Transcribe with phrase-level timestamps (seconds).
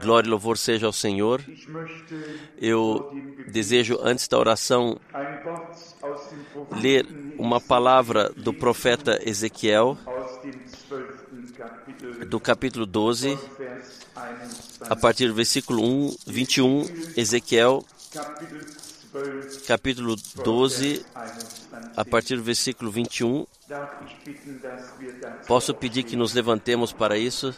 [0.00, 1.42] Glória e louvor seja ao Senhor.
[2.60, 3.10] Eu
[3.48, 4.98] desejo, antes da oração,
[6.80, 7.06] ler
[7.38, 9.98] uma palavra do profeta Ezequiel,
[12.28, 13.38] do capítulo 12,
[14.88, 16.84] a partir do versículo 1, 21,
[17.16, 17.84] Ezequiel,
[19.66, 21.04] capítulo 12,
[21.96, 23.46] a partir do versículo 21.
[25.46, 27.54] Posso pedir que nos levantemos para isso?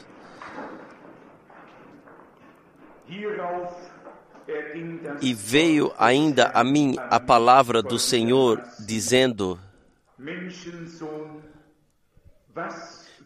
[5.21, 9.59] E veio ainda a mim a palavra do Senhor, dizendo: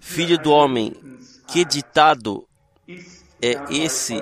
[0.01, 0.95] Filho do homem,
[1.47, 2.47] que ditado
[3.41, 4.15] é esse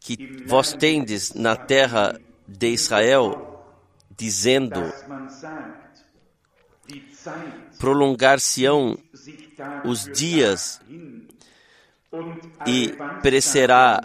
[0.00, 2.18] que vós tendes na terra
[2.48, 3.64] de Israel,
[4.10, 4.92] dizendo:
[7.78, 8.98] Prolongar-se-ão
[9.84, 10.80] os dias
[12.66, 14.00] e perecerá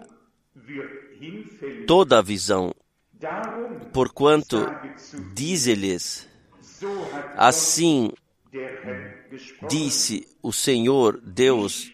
[1.86, 2.74] toda a visão.
[3.92, 4.58] Porquanto,
[5.34, 6.28] diz-lhes,
[7.36, 8.12] assim
[9.70, 11.92] disse o Senhor Deus,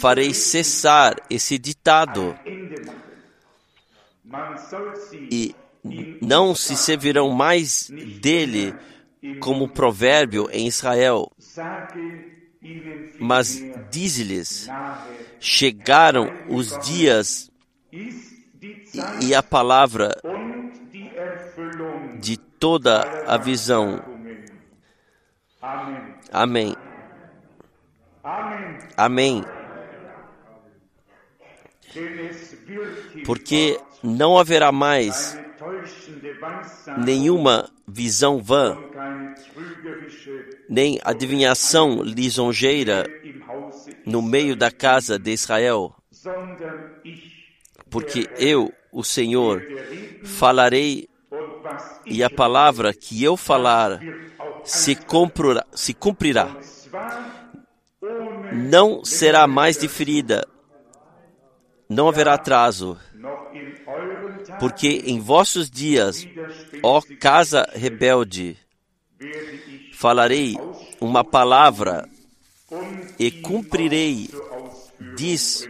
[0.00, 2.36] farei cessar esse ditado
[5.30, 5.54] e
[6.20, 7.90] não se servirão mais
[8.20, 8.74] dele
[9.40, 11.30] como provérbio em Israel.
[13.20, 14.68] Mas diz-lhes:
[15.38, 17.50] chegaram os dias
[19.20, 20.16] e a palavra
[22.18, 24.02] de toda a visão.
[26.32, 26.76] Amém.
[28.96, 29.44] Amém.
[33.24, 35.38] Porque não haverá mais
[36.98, 38.78] nenhuma visão vã,
[40.68, 43.06] nem adivinhação lisonjeira
[44.04, 45.94] no meio da casa de Israel,
[47.90, 49.62] porque eu, o Senhor,
[50.24, 51.08] falarei
[52.04, 54.00] e a palavra que eu falar
[54.64, 56.56] se cumprirá, se cumprirá.
[58.52, 60.46] Não será mais diferida,
[61.88, 62.98] não haverá atraso,
[64.58, 66.26] porque em vossos dias,
[66.82, 68.56] ó casa rebelde,
[69.92, 70.56] falarei
[71.00, 72.08] uma palavra
[73.18, 74.30] e cumprirei,
[75.16, 75.68] diz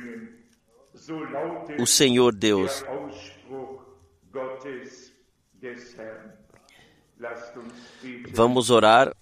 [1.79, 2.85] o Senhor Deus.
[8.33, 9.15] Vamos orar.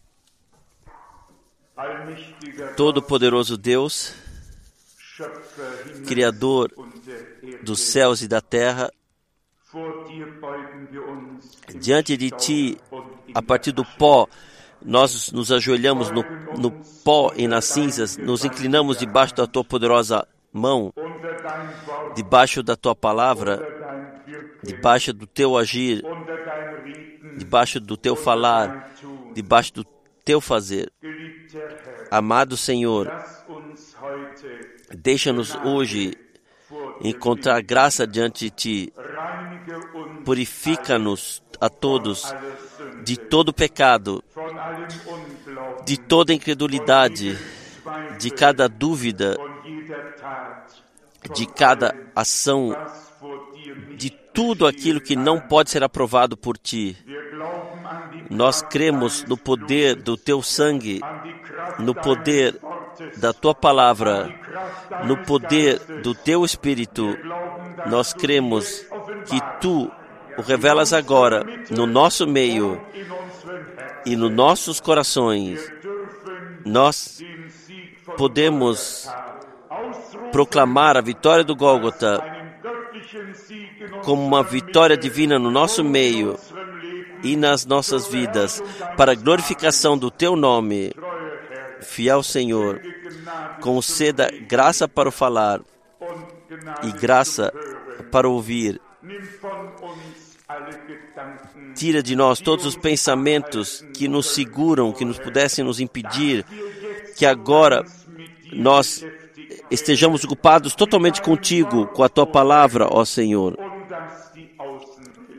[2.76, 4.14] Todo-Poderoso Deus,
[6.06, 6.72] Criador
[7.62, 8.92] dos céus e da terra,
[11.74, 12.78] diante de Ti,
[13.34, 14.28] a partir do pó,
[14.80, 16.22] nós nos ajoelhamos no,
[16.58, 16.70] no
[17.04, 20.92] pó e nas cinzas, nos inclinamos debaixo da Tua poderosa mão,
[22.14, 23.60] debaixo da Tua palavra,
[24.62, 26.00] debaixo do Teu agir,
[27.36, 28.88] debaixo do Teu falar,
[29.34, 29.84] debaixo do
[30.24, 30.92] Teu fazer.
[32.08, 33.12] Amado Senhor,
[34.96, 36.14] deixa-nos hoje
[37.02, 38.92] encontrar graça diante de Ti.
[40.24, 42.32] Purifica-nos a todos
[43.02, 44.22] de todo pecado,
[45.84, 47.36] de toda incredulidade,
[48.18, 49.36] de cada dúvida,
[51.34, 52.76] de cada ação,
[53.96, 56.96] de tudo aquilo que não pode ser aprovado por Ti.
[58.30, 61.00] Nós cremos no poder do Teu sangue,
[61.78, 62.58] no poder
[63.16, 64.34] da Tua palavra,
[65.04, 67.16] no poder do Teu Espírito.
[67.86, 68.84] Nós cremos
[69.26, 69.90] que Tu
[70.36, 72.80] o revelas agora no nosso meio
[74.04, 75.60] e nos nossos corações.
[76.64, 77.22] Nós
[78.16, 79.08] podemos
[80.34, 82.20] proclamar a vitória do Gólgota
[84.02, 86.36] como uma vitória divina no nosso meio
[87.22, 88.60] e nas nossas vidas,
[88.96, 90.92] para a glorificação do Teu nome.
[91.82, 92.82] Fiel Senhor,
[93.60, 95.60] conceda graça para o falar
[96.82, 97.52] e graça
[98.10, 98.80] para ouvir.
[101.76, 106.44] Tira de nós todos os pensamentos que nos seguram, que nos pudessem nos impedir,
[107.16, 107.84] que agora
[108.52, 109.04] nós
[109.70, 113.58] estejamos ocupados totalmente contigo, com a tua palavra, ó Senhor.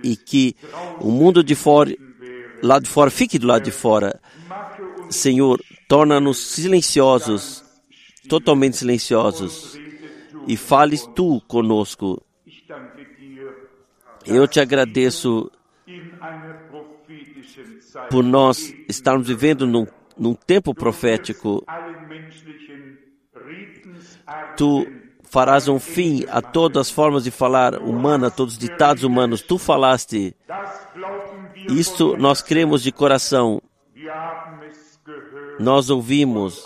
[0.04, 0.56] E que
[1.00, 1.96] o mundo de fora,
[2.62, 4.20] lá de fora, fique do lado de fora.
[5.10, 7.64] Senhor, torna-nos silenciosos,
[8.28, 9.80] totalmente silenciosos,
[10.48, 12.22] e fales tu conosco.
[14.26, 15.52] Eu te agradeço
[18.10, 19.86] por nós estarmos vivendo num,
[20.18, 21.64] num tempo profético.
[24.58, 24.88] Tu
[25.24, 29.42] farás um fim a todas as formas de falar humana, a todos os ditados humanos.
[29.42, 30.36] Tu falaste.
[31.70, 33.62] Isto nós cremos de coração.
[35.60, 36.66] Nós ouvimos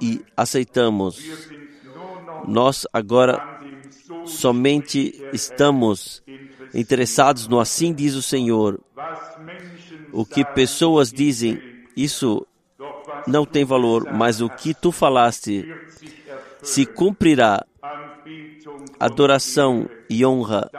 [0.00, 1.20] e aceitamos.
[2.46, 3.60] Nós agora
[4.26, 6.22] somente estamos
[6.74, 8.80] interessados no assim diz o Senhor.
[10.12, 11.60] O que pessoas dizem,
[11.96, 12.46] isso
[13.26, 15.66] não tem valor, mas o que tu falaste
[16.64, 17.64] se cumprirá.
[18.98, 20.70] Adoração e honra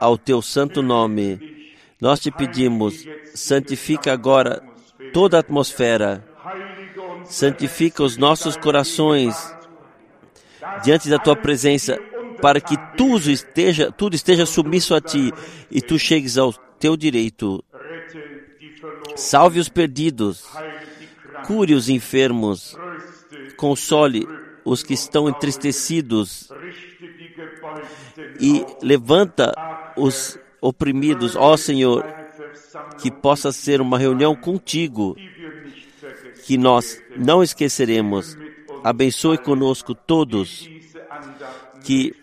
[0.00, 1.70] ao teu santo nome.
[2.00, 4.62] Nós te pedimos, santifica agora
[5.12, 6.24] toda a atmosfera,
[7.24, 9.54] santifica os nossos corações
[10.82, 11.96] diante da tua presença,
[12.40, 15.32] para que tudo esteja, tudo esteja submisso a ti
[15.70, 17.62] e tu chegues ao teu direito.
[19.14, 20.44] Salve os perdidos,
[21.46, 22.76] cure os enfermos,
[23.52, 24.26] console
[24.64, 26.48] os que estão entristecidos
[28.40, 29.52] e levanta
[29.96, 31.36] os oprimidos.
[31.36, 32.04] Ó Senhor,
[33.00, 35.16] que possa ser uma reunião contigo,
[36.44, 38.36] que nós não esqueceremos.
[38.84, 40.68] Abençoe conosco todos
[41.84, 42.14] que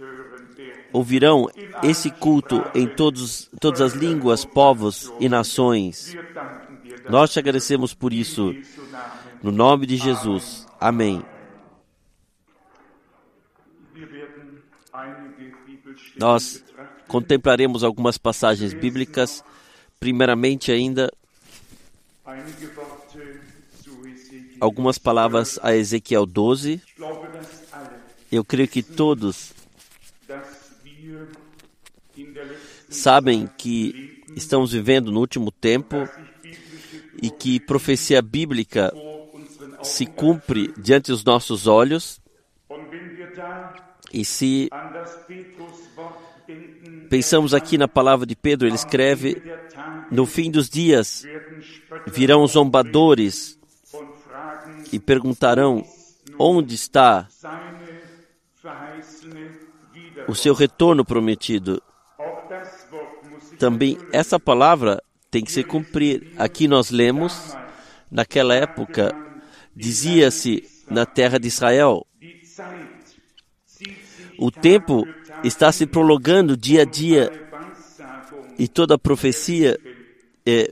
[0.92, 1.48] ouvirão
[1.84, 6.16] esse culto em todos, todas as línguas, povos e nações.
[7.10, 8.54] Nós te agradecemos por isso.
[9.42, 10.69] No nome de Jesus.
[10.80, 11.24] Amém.
[16.18, 16.64] Nós
[17.08, 19.44] contemplaremos algumas passagens bíblicas.
[20.00, 21.12] Primeiramente, ainda,
[24.60, 26.82] algumas palavras a Ezequiel 12.
[28.32, 29.54] Eu creio que todos
[32.90, 36.08] sabem que estamos vivendo no último tempo
[37.22, 38.94] e que profecia bíblica
[39.84, 42.20] se cumpre diante dos nossos olhos.
[44.12, 44.70] E se
[47.10, 49.42] pensamos aqui na palavra de Pedro, ele escreve:
[50.12, 51.24] No fim dos dias
[52.08, 53.60] virão zombadores
[54.92, 55.84] e perguntarão:
[56.38, 57.28] Onde está
[60.28, 61.82] o seu retorno prometido?
[63.58, 66.34] Também essa palavra tem que se cumprir.
[66.38, 67.56] Aqui nós lemos,
[68.10, 69.14] naquela época,
[69.80, 72.06] dizia-se na terra de Israel:
[74.38, 75.08] o tempo
[75.42, 77.32] está se prolongando dia a dia
[78.58, 79.80] e toda a profecia
[80.46, 80.70] é,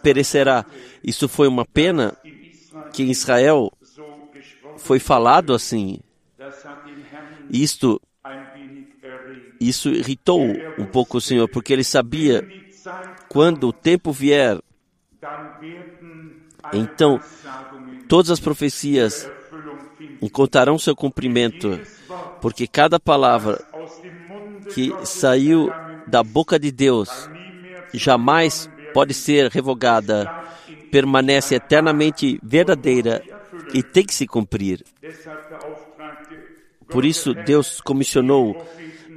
[0.00, 0.64] perecerá.
[1.02, 2.16] Isso foi uma pena
[2.92, 3.72] que em Israel
[4.78, 5.98] foi falado assim.
[7.50, 8.00] Isto,
[9.60, 10.40] isso irritou
[10.78, 12.46] um pouco o Senhor, porque ele sabia
[13.28, 14.60] quando o tempo vier,
[16.72, 17.20] então
[18.14, 19.28] todas as profecias
[20.22, 21.80] encontrarão seu cumprimento,
[22.40, 23.60] porque cada palavra
[24.72, 25.68] que saiu
[26.06, 27.28] da boca de Deus
[27.92, 30.32] jamais pode ser revogada,
[30.92, 33.20] permanece eternamente verdadeira
[33.72, 34.84] e tem que se cumprir.
[36.88, 38.64] Por isso, Deus comissionou,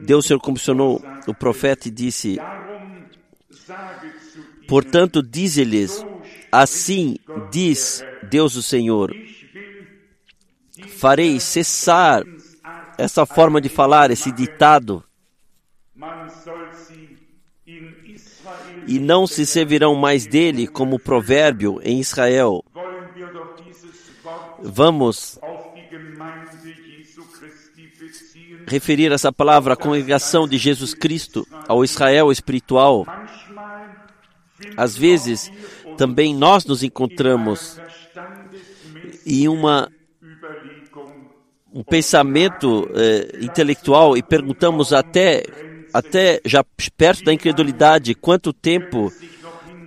[0.02, 2.40] Deus Senhor comissionou o profeta e disse:
[4.68, 6.04] Portanto, dize-lhes:
[6.52, 7.18] Assim
[7.52, 9.14] diz Deus o Senhor:
[10.88, 12.24] Farei cessar
[12.98, 15.04] essa forma de falar, esse ditado,
[18.88, 22.64] e não se servirão mais dele como provérbio em Israel.
[24.60, 25.40] Vamos
[28.68, 33.06] referir essa palavra à congregação de Jesus Cristo, ao Israel espiritual.
[34.76, 35.52] Às vezes,
[35.98, 37.80] também nós nos encontramos
[39.26, 39.92] em uma
[41.74, 45.44] um pensamento eh, intelectual e perguntamos até
[45.94, 46.64] até já
[46.96, 49.12] perto da incredulidade quanto tempo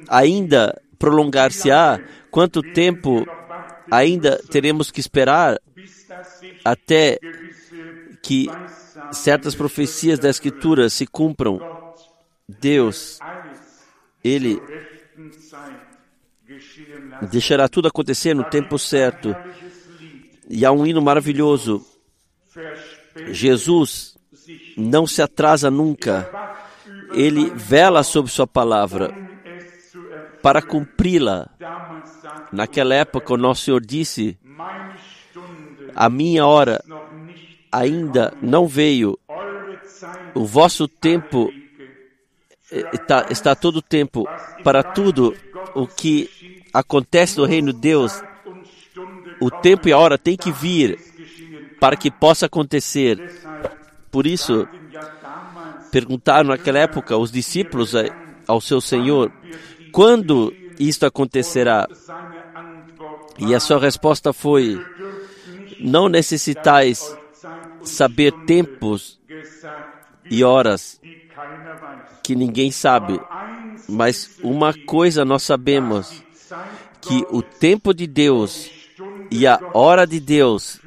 [0.09, 2.01] ainda prolongar-se-á,
[2.31, 3.27] quanto tempo
[3.91, 5.59] ainda teremos que esperar
[6.65, 7.19] até
[8.23, 8.49] que
[9.13, 11.61] certas profecias da Escritura se cumpram.
[12.49, 13.19] Deus,
[14.23, 14.61] Ele
[17.31, 19.35] deixará tudo acontecer no tempo certo.
[20.49, 21.85] E há um hino maravilhoso.
[23.29, 24.19] Jesus
[24.77, 26.29] não se atrasa nunca.
[27.13, 29.13] Ele vela sobre Sua palavra
[30.43, 31.49] para cumpri-la.
[32.53, 34.39] Naquela época, o nosso Senhor disse:
[35.95, 36.83] A minha hora
[37.71, 39.19] ainda não veio.
[40.35, 41.53] O vosso tempo
[42.71, 44.29] está, está todo o tempo
[44.63, 45.35] para tudo
[45.75, 48.23] o que acontece no reino de Deus.
[49.41, 50.99] O tempo e a hora tem que vir
[51.81, 53.19] para que possa acontecer.
[54.11, 54.69] Por isso,
[55.91, 57.95] perguntaram naquela época os discípulos
[58.47, 59.33] ao seu Senhor:
[59.93, 61.89] quando isto acontecerá?
[63.39, 64.79] E a sua resposta foi:
[65.81, 67.17] Não necessitais
[67.83, 69.19] saber tempos
[70.31, 71.01] e horas
[72.23, 73.21] que ninguém sabe,
[73.89, 76.23] mas uma coisa nós sabemos:
[77.01, 78.71] que o tempo de Deus
[79.31, 80.81] e a hora de Deus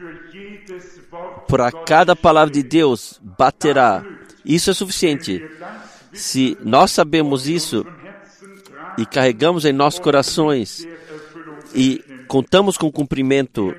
[1.48, 4.04] para cada palavra de Deus baterá.
[4.46, 5.46] Isso é suficiente.
[6.12, 7.86] Se nós sabemos isso
[8.98, 10.86] e carregamos em nossos corações
[11.74, 13.76] e contamos com o cumprimento,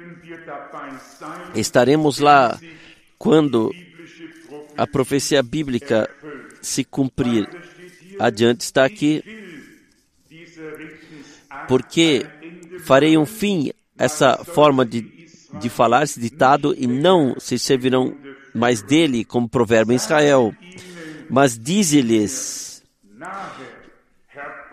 [1.55, 2.59] estaremos lá
[3.19, 3.73] quando
[4.77, 6.09] a profecia bíblica
[6.65, 7.49] se cumprir.
[8.19, 9.23] Adiante está aqui,
[11.69, 12.27] porque
[12.85, 15.03] farei um fim essa forma de,
[15.61, 18.17] de falar esse ditado e não se servirão
[18.55, 20.55] mais dele como provérbio em Israel.
[21.29, 22.83] Mas dize-lhes,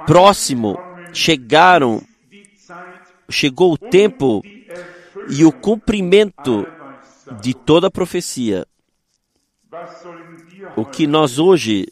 [0.05, 0.77] próximo,
[1.13, 2.01] chegaram,
[3.29, 4.41] chegou o tempo
[5.29, 6.67] e o cumprimento
[7.41, 8.65] de toda a profecia.
[10.75, 11.87] O que nós hoje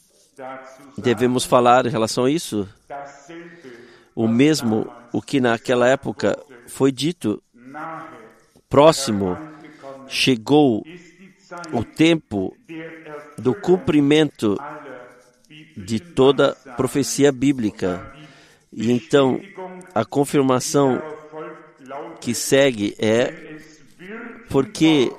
[0.98, 2.68] devemos falar em relação a isso?
[4.16, 7.42] O mesmo o que naquela época foi dito.
[8.70, 9.38] Próximo
[10.08, 10.84] chegou
[11.74, 12.56] o tempo
[13.38, 14.58] do cumprimento
[15.76, 18.14] de toda profecia bíblica.
[18.72, 19.42] E então
[19.96, 21.02] a confirmação
[22.22, 23.34] que segue é
[24.50, 25.12] porque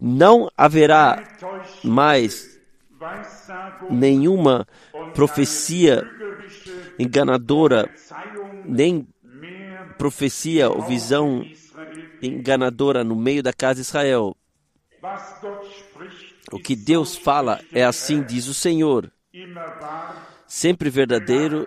[0.00, 1.22] não haverá
[1.84, 2.51] mais
[3.90, 4.66] nenhuma
[5.14, 6.02] profecia
[6.98, 7.90] enganadora,
[8.64, 9.08] nem
[9.98, 11.44] profecia ou visão
[12.22, 14.36] enganadora no meio da casa de Israel.
[16.50, 19.10] O que Deus fala é assim, diz o Senhor.
[20.46, 21.66] Sempre verdadeiro,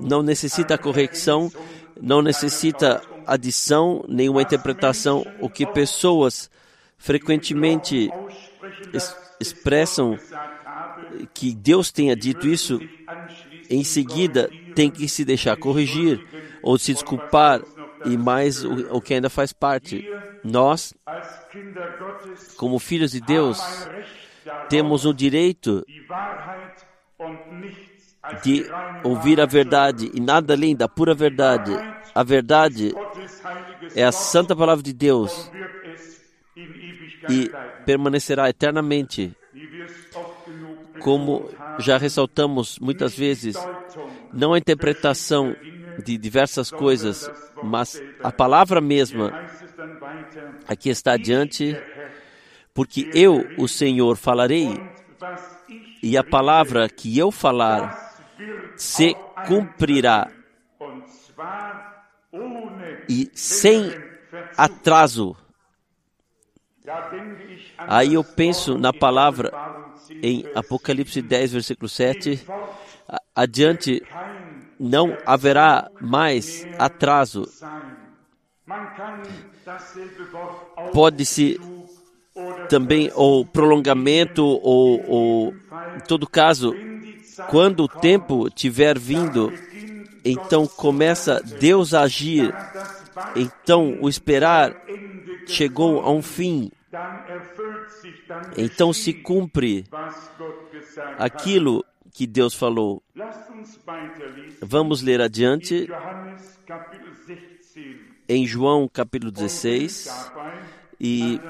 [0.00, 1.52] não necessita correção,
[2.00, 5.26] não necessita adição, nenhuma interpretação.
[5.40, 6.50] O que pessoas
[6.96, 8.10] frequentemente
[9.40, 10.18] expressam
[11.32, 12.80] que Deus tenha dito isso,
[13.68, 16.24] em seguida tem que se deixar corrigir
[16.62, 17.62] ou se desculpar
[18.04, 20.04] e mais o, que ainda faz parte.
[20.44, 20.94] Nós,
[22.56, 23.60] como filhos de Deus,
[24.68, 25.84] temos o direito
[28.42, 28.64] de
[29.02, 31.72] ouvir a verdade e nada além da pura verdade.
[32.14, 32.92] A verdade
[33.94, 35.50] é a santa palavra de Deus
[37.28, 37.50] e
[37.84, 39.34] permanecerá eternamente.
[40.98, 41.48] Como
[41.78, 43.68] já ressaltamos muitas vezes,
[44.32, 45.56] não a interpretação
[46.04, 47.30] de diversas coisas,
[47.62, 49.32] mas a palavra mesma
[50.68, 51.76] aqui está adiante,
[52.74, 54.78] porque eu, o Senhor, falarei,
[56.02, 57.90] e a palavra que eu falar
[58.76, 59.14] se
[59.46, 60.30] cumprirá,
[63.08, 63.92] e sem
[64.56, 65.36] atraso.
[67.78, 69.52] Aí eu penso na palavra
[70.22, 72.40] em Apocalipse 10, versículo 7.
[73.34, 74.02] Adiante
[74.78, 77.46] não haverá mais atraso.
[80.92, 81.60] Pode-se
[82.68, 85.54] também ou prolongamento ou, ou
[85.96, 86.74] em todo caso
[87.48, 89.52] quando o tempo tiver vindo
[90.24, 92.54] então começa Deus a agir
[93.34, 94.74] então o esperar
[95.50, 96.70] chegou a um fim
[98.56, 99.84] então se cumpre
[101.18, 103.02] aquilo que Deus falou.
[104.60, 105.88] Vamos ler adiante
[108.28, 110.32] em João capítulo 16
[110.98, 111.40] e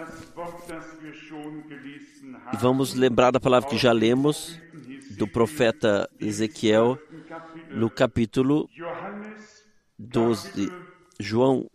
[2.59, 4.61] vamos lembrar da palavra que já lemos
[5.13, 6.99] do profeta Ezequiel
[7.71, 8.69] no capítulo
[9.99, 10.71] 12.
[11.19, 11.69] João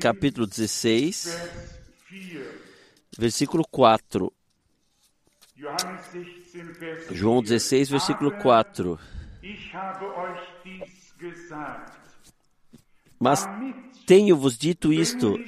[0.00, 1.38] capítulo 16,
[3.18, 4.32] versículo 4.
[7.10, 8.98] João 16, versículo 4.
[13.18, 13.46] Mas
[14.06, 15.38] tenho-vos dito isto,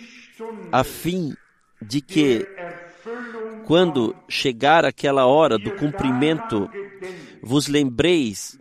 [0.72, 1.34] a fim
[1.80, 2.46] de que,
[3.66, 6.68] quando chegar aquela hora do cumprimento,
[7.40, 8.58] vos lembreis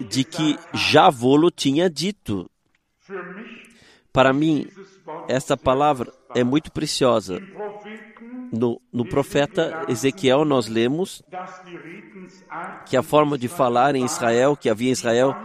[0.00, 2.50] de que já vô-lo tinha dito.
[4.14, 4.68] Para mim,
[5.26, 7.42] essa palavra é muito preciosa.
[8.52, 11.20] No, no, profeta Ezequiel, nós lemos
[12.86, 15.36] que a forma de falar em Israel, que havia em Israel,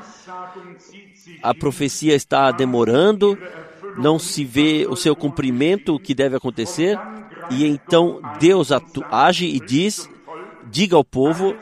[1.41, 3.35] a profecia está demorando,
[3.97, 6.95] não se vê o seu cumprimento, o que deve acontecer,
[7.49, 8.69] e então Deus
[9.09, 10.07] age e diz:
[10.69, 11.55] diga ao povo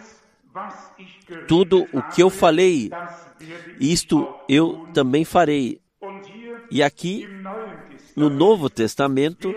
[1.47, 2.91] tudo o que eu falei,
[3.79, 5.79] isto eu também farei.
[6.69, 7.27] E aqui,
[8.15, 9.53] no Novo Testamento,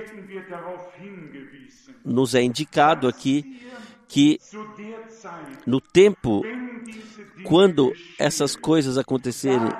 [2.05, 3.61] nos é indicado aqui
[4.09, 4.39] que
[5.67, 6.43] no tempo,
[7.45, 9.71] quando essas coisas acontecerem,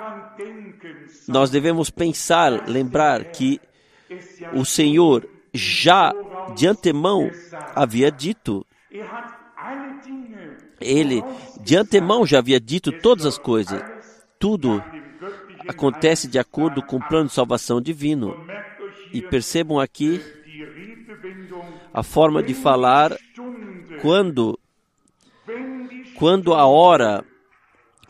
[1.27, 3.59] nós devemos pensar, lembrar que
[4.53, 6.13] o Senhor já
[6.55, 7.29] de antemão
[7.75, 8.65] havia dito.
[10.79, 11.23] Ele
[11.61, 13.81] de antemão já havia dito todas as coisas.
[14.39, 14.83] Tudo
[15.67, 18.35] acontece de acordo com o plano de salvação divino.
[19.13, 20.21] E percebam aqui
[21.93, 23.15] a forma de falar
[24.01, 24.57] quando
[26.15, 27.25] quando a hora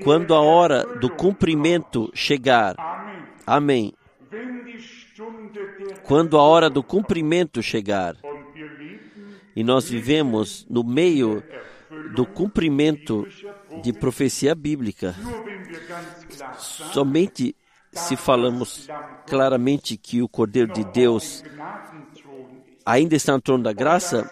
[0.03, 2.75] quando a hora do cumprimento chegar.
[3.45, 3.93] Amém.
[6.03, 8.15] Quando a hora do cumprimento chegar.
[9.55, 11.43] E nós vivemos no meio
[12.15, 13.27] do cumprimento
[13.83, 15.15] de profecia bíblica.
[16.57, 17.53] Somente
[17.91, 18.87] se falamos
[19.27, 21.43] claramente que o Cordeiro de Deus
[22.85, 24.31] ainda está no trono da graça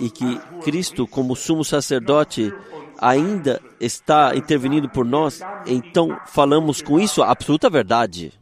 [0.00, 2.52] e que Cristo, como sumo sacerdote,
[2.98, 8.32] ainda está intervenindo por nós, então falamos com isso a absoluta verdade.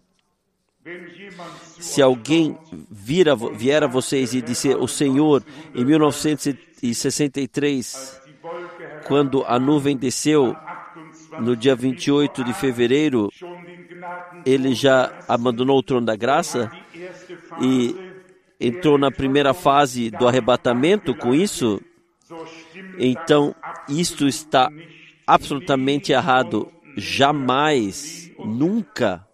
[1.78, 2.58] Se alguém
[2.90, 5.42] vir a, vier a vocês e disser o Senhor
[5.74, 8.20] em 1963,
[9.06, 10.54] quando a nuvem desceu
[11.38, 13.30] no dia 28 de fevereiro,
[14.44, 16.70] ele já abandonou o trono da graça
[17.60, 17.94] e
[18.58, 21.80] entrou na primeira fase do arrebatamento com isso,
[22.98, 23.54] então
[23.88, 24.70] isto está
[25.26, 26.70] absolutamente errado.
[26.96, 29.26] Jamais, nunca.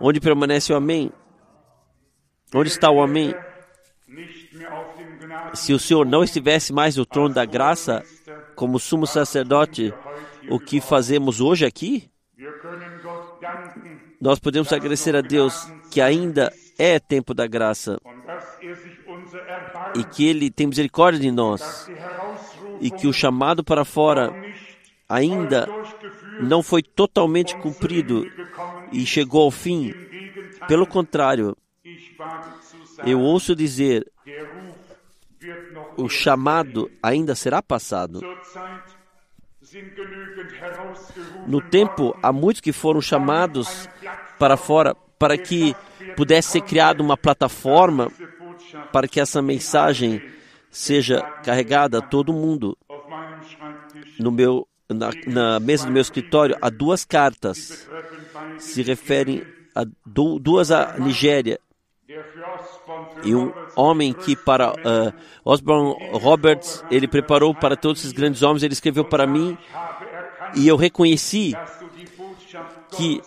[0.00, 1.12] Onde permanece o Amém?
[2.54, 3.34] Onde está o Amém?
[5.54, 8.04] Se o Senhor não estivesse mais no trono da graça,
[8.54, 9.92] como sumo sacerdote,
[10.48, 12.10] o que fazemos hoje aqui?
[14.20, 17.98] Nós podemos agradecer a Deus que ainda é tempo da graça
[19.94, 21.90] e que Ele tem misericórdia de nós
[22.80, 24.32] e que o chamado para fora
[25.08, 25.68] ainda
[26.40, 28.26] não foi totalmente cumprido
[28.92, 29.92] e chegou ao fim.
[30.66, 31.56] Pelo contrário,
[33.04, 34.10] eu ouço dizer:
[35.96, 38.20] o chamado ainda será passado.
[41.46, 43.88] No tempo, há muitos que foram chamados
[44.38, 45.74] para fora para que
[46.16, 48.10] pudesse ser criada uma plataforma
[48.92, 50.20] para que essa mensagem
[50.70, 52.76] seja carregada a todo mundo.
[54.18, 57.88] No meu, na, na mesa do meu escritório há duas cartas
[58.58, 61.58] se referem a du, duas à Nigéria
[63.24, 65.12] e um homem que para uh,
[65.44, 69.56] Osborne Roberts ele preparou para todos esses grandes homens ele escreveu para mim
[70.54, 71.54] e eu reconheci
[72.96, 73.20] que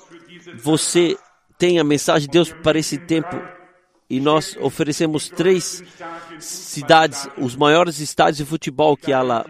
[0.58, 1.18] você
[1.58, 3.42] tem a mensagem de Deus para esse tempo
[4.10, 5.84] e nós oferecemos três
[6.40, 9.46] cidades, os maiores estádios de futebol que há lá.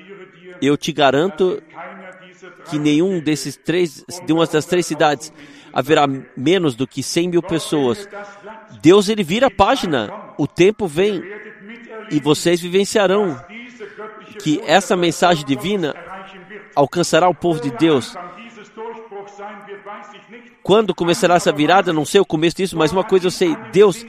[0.61, 1.61] Eu te garanto
[2.69, 5.31] que nenhum desses três, de uma das três cidades,
[5.75, 6.07] haverá
[6.37, 8.07] menos do que 100 mil pessoas.
[8.81, 11.21] Deus ele vira a página, o tempo vem
[12.09, 13.37] e vocês vivenciarão
[14.41, 15.93] que essa mensagem divina
[16.73, 18.15] alcançará o povo de Deus.
[20.63, 24.05] Quando começará essa virada, não sei o começo disso, mas uma coisa eu sei: Deus,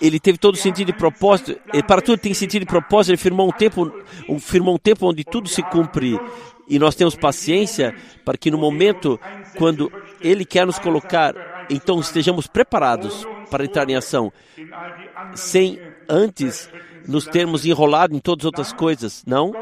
[0.00, 3.16] ele teve todo o sentido de propósito, e para tudo tem sentido de propósito, ele
[3.18, 3.92] firmou um tempo,
[4.40, 6.18] firmou um tempo onde tudo se cumpre.
[6.68, 9.18] E nós temos paciência para que no momento,
[9.56, 11.34] quando Ele quer nos colocar,
[11.70, 14.32] então estejamos preparados para entrar em ação,
[15.34, 16.70] sem antes
[17.06, 19.24] nos termos enrolado em todas as outras coisas.
[19.26, 19.52] Não?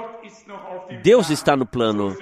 [1.02, 2.16] Deus está no plano.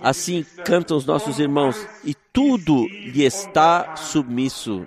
[0.00, 4.86] Assim cantam os nossos irmãos, e tudo lhe está submisso.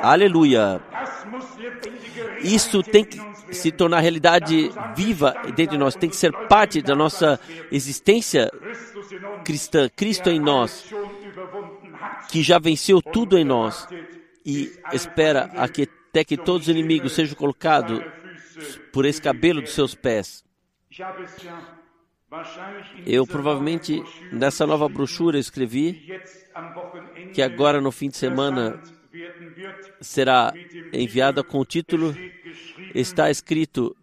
[0.00, 0.80] Aleluia!
[2.42, 3.20] Isso tem que
[3.50, 7.38] se tornar realidade viva dentro de nós, tem que ser parte da nossa
[7.70, 8.50] existência
[9.44, 9.88] cristã.
[9.94, 10.84] Cristo em nós,
[12.28, 13.86] que já venceu tudo em nós
[14.44, 18.00] e espera até que todos os inimigos sejam colocados
[18.92, 20.44] por esse cabelo dos seus pés.
[23.06, 26.08] Eu provavelmente nessa nova brochura escrevi
[27.34, 28.82] que agora no fim de semana
[30.00, 30.52] será
[30.92, 32.14] enviada com o título
[32.94, 33.96] Está escrito.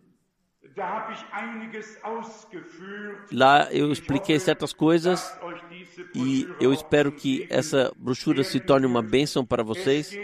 [3.32, 5.38] Lá eu expliquei certas coisas
[6.13, 10.17] E eu espero que essa brochura se torne uma bênção para vocês.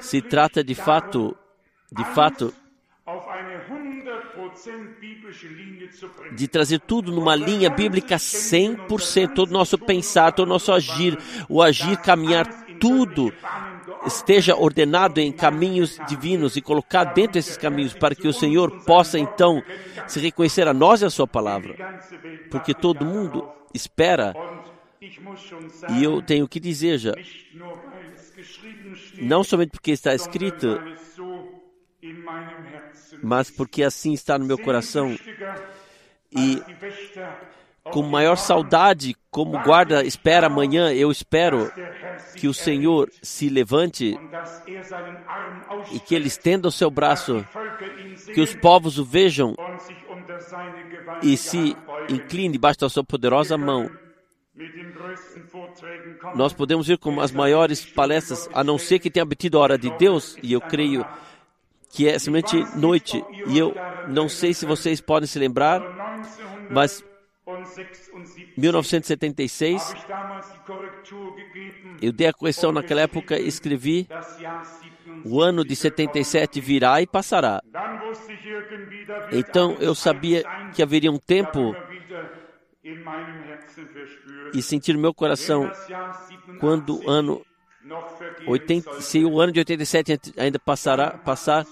[0.00, 1.36] Se trata de fato,
[1.92, 2.52] de fato,
[6.34, 11.18] de trazer tudo numa linha bíblica 100%, todo o nosso pensar, todo o nosso agir,
[11.48, 12.46] o agir, caminhar,
[12.80, 13.32] tudo
[14.06, 19.18] esteja ordenado em caminhos divinos e colocar dentro desses caminhos para que o Senhor possa
[19.18, 19.62] então
[20.06, 21.74] se reconhecer a nós e a sua palavra.
[22.50, 24.34] Porque todo mundo espera
[25.90, 27.14] e eu tenho que dizer já,
[29.20, 30.80] não somente porque está escrito,
[33.22, 35.16] mas porque assim está no meu coração.
[36.36, 36.62] E
[37.84, 41.70] com maior saudade, como guarda espera amanhã, eu espero
[42.34, 44.18] que o Senhor se levante
[45.92, 47.46] e que Ele estenda o seu braço,
[48.32, 49.54] que os povos o vejam
[51.22, 51.76] e se
[52.08, 53.90] incline debaixo da sua poderosa mão.
[56.36, 59.78] Nós podemos ir com as maiores palestras, a não ser que tenha obtido a hora
[59.78, 61.04] de Deus, e eu creio
[61.90, 63.24] que é simplesmente noite.
[63.46, 63.74] E eu
[64.08, 65.80] não sei se vocês podem se lembrar,
[66.70, 67.04] mas
[68.56, 69.94] 1976,
[72.00, 74.08] eu dei a correção naquela época e escrevi:
[75.24, 77.62] o ano de 77 virá e passará.
[79.32, 81.74] Então eu sabia que haveria um tempo
[84.52, 85.70] e sentir no meu coração
[86.60, 87.44] quando o ano
[88.46, 91.66] 80, se o ano de 87 ainda passará, passar,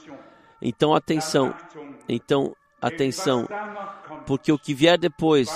[0.60, 1.54] então atenção,
[2.08, 3.48] então atenção,
[4.26, 5.50] porque o que vier depois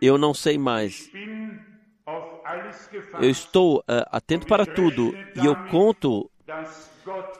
[0.00, 1.10] eu não sei mais.
[3.20, 6.30] Eu estou uh, atento para tudo e eu conto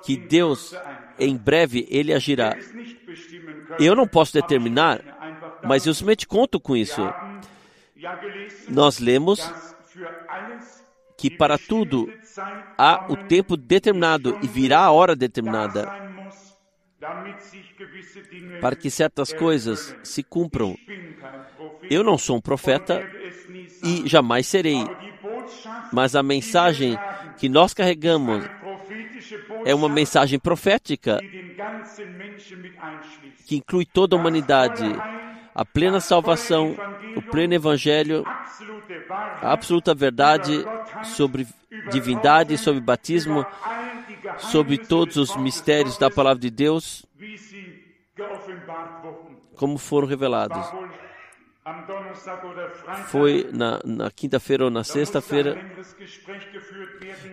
[0.05, 0.75] que Deus
[1.19, 2.57] em breve ele agirá.
[3.79, 5.01] Eu não posso determinar,
[5.69, 7.03] mas eu somente conto com isso.
[8.69, 9.39] Nós lemos
[11.19, 12.11] que para tudo
[12.79, 15.87] há o tempo determinado e virá a hora determinada
[18.61, 20.77] para que certas coisas se cumpram.
[21.91, 23.07] Eu não sou um profeta
[23.85, 24.85] e jamais serei,
[25.93, 26.99] mas a mensagem
[27.37, 28.45] que nós carregamos
[29.65, 31.21] é uma mensagem profética
[33.47, 34.85] que inclui toda a humanidade,
[35.59, 36.77] a plena salvação,
[37.17, 38.23] o pleno evangelho,
[39.43, 40.65] a absoluta verdade
[41.03, 41.49] sobre
[41.91, 43.45] divindade, sobre batismo,
[44.39, 47.05] sobre todos os mistérios da palavra de Deus,
[49.57, 50.65] como foram revelados.
[53.09, 55.59] Foi na, na quinta-feira ou na sexta-feira.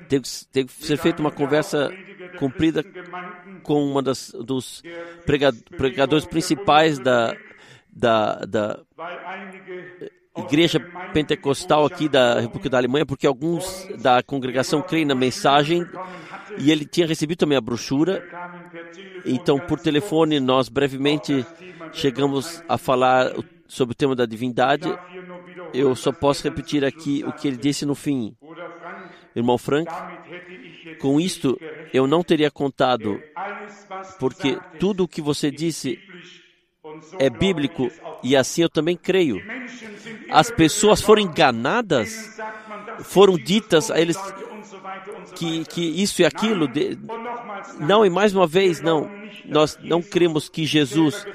[0.10, 1.94] Teve, que ser feita uma conversa
[2.40, 2.84] cumprida
[3.62, 4.82] com uma das dos
[5.78, 7.36] pregadores principais da,
[7.96, 8.80] da, da
[10.38, 10.80] igreja
[11.14, 15.86] pentecostal aqui da República da Alemanha, porque alguns da congregação creem na mensagem
[16.58, 18.24] e ele tinha recebido também a brochura.
[19.26, 21.46] Então, por telefone, nós brevemente
[21.94, 23.32] chegamos a falar
[23.68, 24.88] sobre o tema da divindade.
[25.74, 28.36] Eu só posso repetir aqui o que ele disse no fim.
[29.36, 29.92] Irmão Frank,
[31.00, 31.58] com isto
[31.94, 33.22] eu não teria contado,
[34.20, 36.00] porque tudo o que você disse
[37.20, 37.90] é bíblico
[38.24, 39.42] e assim eu também creio.
[40.30, 42.40] As pessoas foram enganadas,
[43.04, 44.18] foram ditas a eles
[45.36, 46.68] que, que isso e aquilo.
[46.68, 46.98] De,
[47.80, 49.10] não, e mais uma vez, não.
[49.46, 51.26] Nós não cremos que Jesus,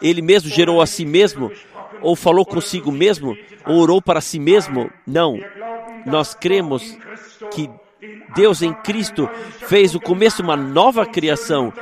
[0.00, 1.52] ele mesmo gerou a si mesmo,
[2.00, 4.90] ou falou consigo mesmo, ou orou para si mesmo.
[5.06, 5.38] Não.
[6.06, 6.96] Nós cremos
[7.52, 7.68] que
[8.34, 9.28] Deus em Cristo
[9.68, 11.72] fez o começo de uma nova criação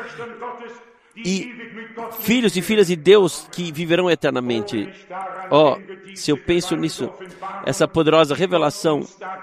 [1.17, 1.53] e
[2.21, 4.89] filhos e filhas de Deus que viverão eternamente.
[5.51, 5.77] Oh,
[6.15, 7.13] se eu penso nisso,
[7.65, 9.01] essa poderosa revelação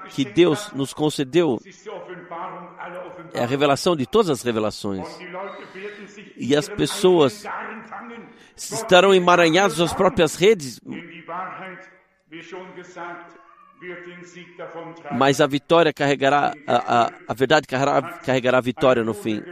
[0.10, 1.60] que Deus nos concedeu
[3.34, 5.08] é a revelação de todas as revelações.
[6.36, 7.44] E as pessoas
[8.56, 10.80] estarão emaranhadas nas próprias redes,
[15.12, 19.44] mas a vitória carregará, a, a, a verdade carregará, carregará a vitória no fim.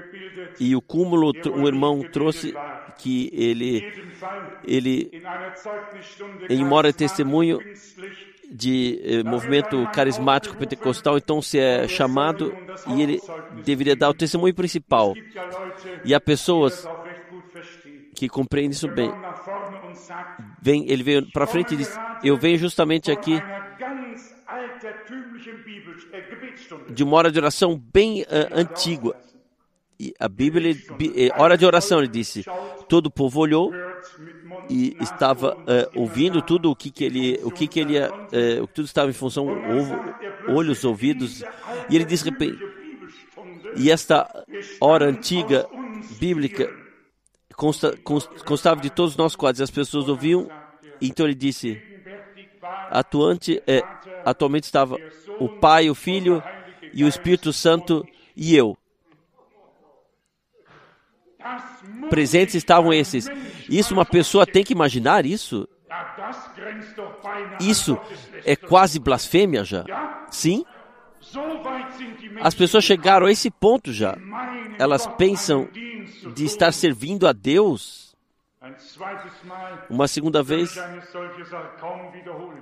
[0.60, 2.54] E o cúmulo, um irmão trouxe
[2.98, 3.94] que ele,
[4.64, 5.24] ele
[6.50, 7.60] em mora testemunho
[8.50, 12.56] de eh, movimento carismático pentecostal, então se é chamado
[12.88, 13.22] e ele
[13.64, 15.14] deveria dar o testemunho principal.
[16.06, 16.88] E há pessoas
[18.16, 19.12] que compreendem isso bem.
[20.62, 23.42] Vem, ele veio para frente e disse: Eu venho justamente aqui
[26.90, 29.16] de uma hora de oração bem uh, antiga.
[30.00, 30.76] E a Bíblia,
[31.38, 32.46] hora de oração, ele disse:
[32.88, 33.74] todo o povo olhou
[34.70, 38.86] e estava uh, ouvindo tudo o que, que ele, o que, que ele, uh, tudo
[38.86, 39.96] estava em função ovo,
[40.50, 41.44] olhos, ouvidos,
[41.90, 42.30] e ele disse
[43.76, 44.46] e esta
[44.82, 45.68] hora antiga
[46.20, 46.70] bíblica
[47.56, 47.96] consta,
[48.46, 50.50] constava de todos nós quadros, as pessoas ouviam,
[51.02, 51.82] então ele disse,
[52.90, 53.84] atuante, é,
[54.26, 54.98] atualmente estava
[55.40, 56.44] o Pai, o Filho
[56.94, 58.78] e o Espírito Santo e eu.
[62.10, 63.28] Presentes estavam esses.
[63.70, 65.68] Isso uma pessoa tem que imaginar isso?
[67.60, 67.98] Isso
[68.46, 69.86] é quase blasfêmia já.
[70.30, 70.66] Sim?
[72.42, 74.18] As pessoas chegaram a esse ponto já.
[74.78, 75.68] Elas pensam
[76.34, 78.07] de estar servindo a Deus.
[79.90, 80.76] Uma segunda vez,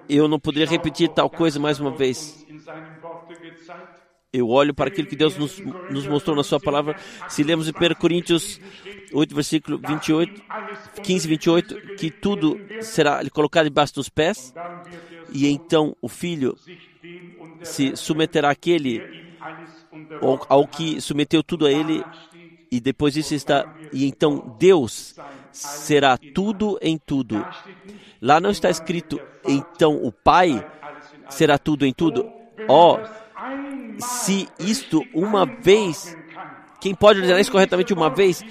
[0.10, 2.46] eu não poderia repetir tal coisa mais uma vez.
[4.32, 6.98] Eu olho para aquilo que Deus nos, nos mostrou na Sua palavra.
[7.30, 8.60] Se lemos em 1 Coríntios
[9.14, 10.44] 8, versículo 28,
[11.02, 14.54] 15, 28, que tudo será colocado debaixo dos pés,
[15.32, 16.58] e então o filho
[17.64, 19.26] se submeterá àquele
[20.22, 22.04] ao, ao que submeteu tudo a ele,
[22.70, 23.74] e depois disso está.
[23.94, 25.16] E então Deus
[25.56, 27.46] será tudo em tudo.
[28.22, 30.66] Lá não está escrito, então o Pai
[31.30, 32.30] será tudo em tudo.
[32.68, 36.16] Ó, oh, se isto uma vez,
[36.82, 38.44] quem pode ordenar isso corretamente uma vez,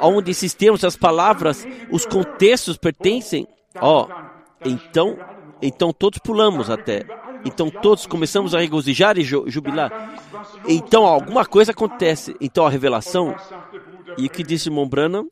[0.00, 3.48] onde esses termos, as palavras, os contextos pertencem,
[3.80, 5.18] ó, oh, então,
[5.62, 7.06] então todos pulamos até.
[7.44, 10.20] Então todos começamos a regozijar e jubilar.
[10.68, 12.36] Então alguma coisa acontece.
[12.40, 13.34] Então a revelação,
[14.16, 15.24] e o que disse Mombrana,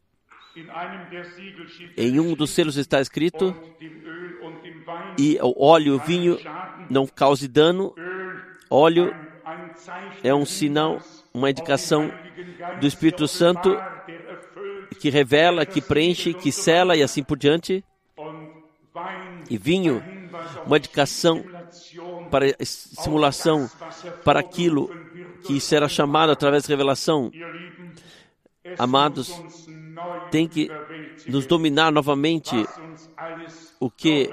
[1.97, 3.55] em um dos selos está escrito,
[5.19, 6.39] e o óleo e o vinho
[6.89, 7.95] não cause dano,
[8.69, 9.15] óleo
[10.23, 11.01] é um sinal,
[11.33, 12.13] uma indicação
[12.81, 13.77] do Espírito Santo
[14.99, 17.85] que revela, que preenche, que sela e assim por diante.
[19.49, 20.03] E vinho,
[20.67, 21.45] uma indicação
[22.31, 23.71] para simulação,
[24.25, 24.91] para aquilo
[25.45, 27.33] que será chamado através da revelação.
[28.79, 29.33] Amados,
[30.31, 30.71] tem que
[31.27, 32.55] nos dominar novamente
[33.79, 34.31] o que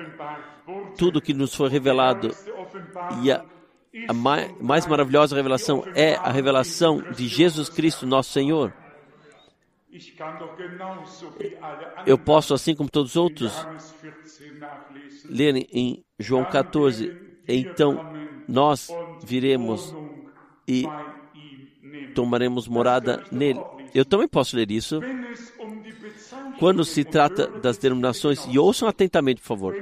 [0.97, 2.31] tudo que nos foi revelado
[3.23, 3.43] e a
[4.07, 8.73] a mais, mais maravilhosa revelação é a revelação de Jesus Cristo, nosso Senhor.
[12.05, 13.67] Eu posso, assim como todos os outros,
[15.25, 17.17] ler em João 14.
[17.47, 18.13] Então
[18.47, 18.89] nós
[19.23, 19.95] viremos
[20.67, 20.85] e
[22.13, 23.61] tomaremos morada nele.
[23.95, 24.99] Eu também posso ler isso.
[26.59, 29.75] Quando se trata das denominações, e ouçam atentamente, por favor.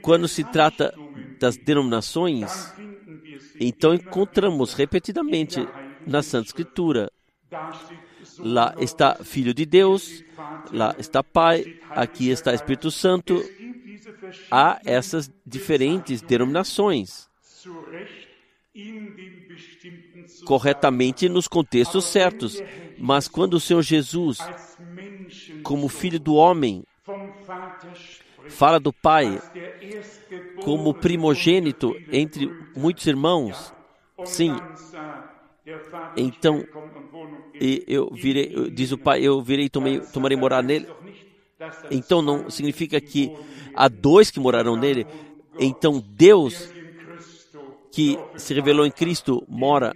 [0.00, 0.94] Quando se trata
[1.38, 2.72] das denominações,
[3.60, 5.66] então encontramos repetidamente
[6.06, 7.10] na Santa Escritura.
[8.38, 10.24] Lá está Filho de Deus,
[10.72, 13.44] lá está Pai, aqui está Espírito Santo.
[14.50, 17.28] Há essas diferentes denominações.
[20.46, 22.62] Corretamente nos contextos certos.
[22.98, 24.38] Mas quando o Senhor Jesus,
[25.62, 26.84] como Filho do homem,
[28.48, 29.40] fala do Pai
[30.64, 33.72] como primogênito entre muitos irmãos.
[34.24, 34.56] Sim.
[36.16, 36.64] Então,
[37.86, 39.70] eu virei, diz o Pai, eu virei e
[40.12, 40.86] tomarei morar nele.
[41.90, 43.32] Então não significa que
[43.74, 45.06] há dois que morarão nele.
[45.58, 46.72] Então Deus
[47.92, 49.92] que se revelou em Cristo mora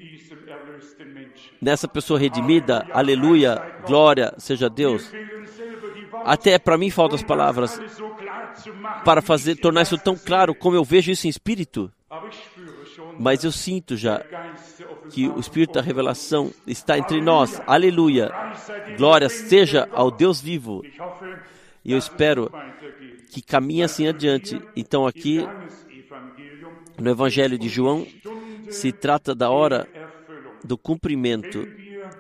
[1.61, 2.87] nessa pessoa redimida.
[2.93, 5.11] Aleluia, glória seja Deus.
[6.25, 7.81] Até para mim faltam as palavras
[9.05, 11.91] para fazer tornar isso tão claro como eu vejo isso em espírito.
[13.19, 14.23] Mas eu sinto já
[15.11, 17.61] que o espírito da revelação está entre nós.
[17.67, 18.31] Aleluia.
[18.97, 20.83] Glória seja ao Deus vivo.
[21.85, 22.51] E eu espero
[23.31, 24.61] que caminhe assim adiante.
[24.75, 25.47] Então aqui
[26.99, 28.07] no Evangelho de João
[28.69, 29.87] se trata da hora
[30.67, 31.67] do cumprimento.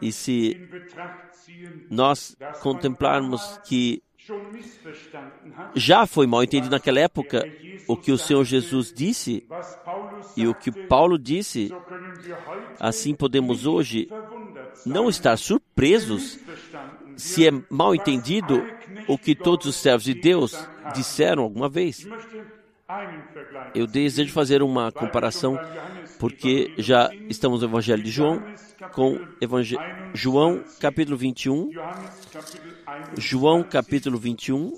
[0.00, 0.56] E se
[1.90, 4.02] nós contemplarmos que
[5.74, 7.46] já foi mal entendido naquela época
[7.86, 9.46] o que o Senhor Jesus disse
[10.36, 11.72] e o que Paulo disse.
[12.80, 14.08] Assim podemos hoje
[14.84, 16.38] não estar surpresos
[17.16, 18.66] se é mal entendido
[19.06, 20.54] o que todos os servos de Deus
[20.94, 22.06] disseram alguma vez.
[23.74, 25.58] Eu desejo fazer uma comparação
[26.20, 28.42] porque já estamos no Evangelho de João
[28.92, 29.80] com Evangel...
[30.14, 31.70] João capítulo 21,
[33.18, 34.72] João capítulo 21,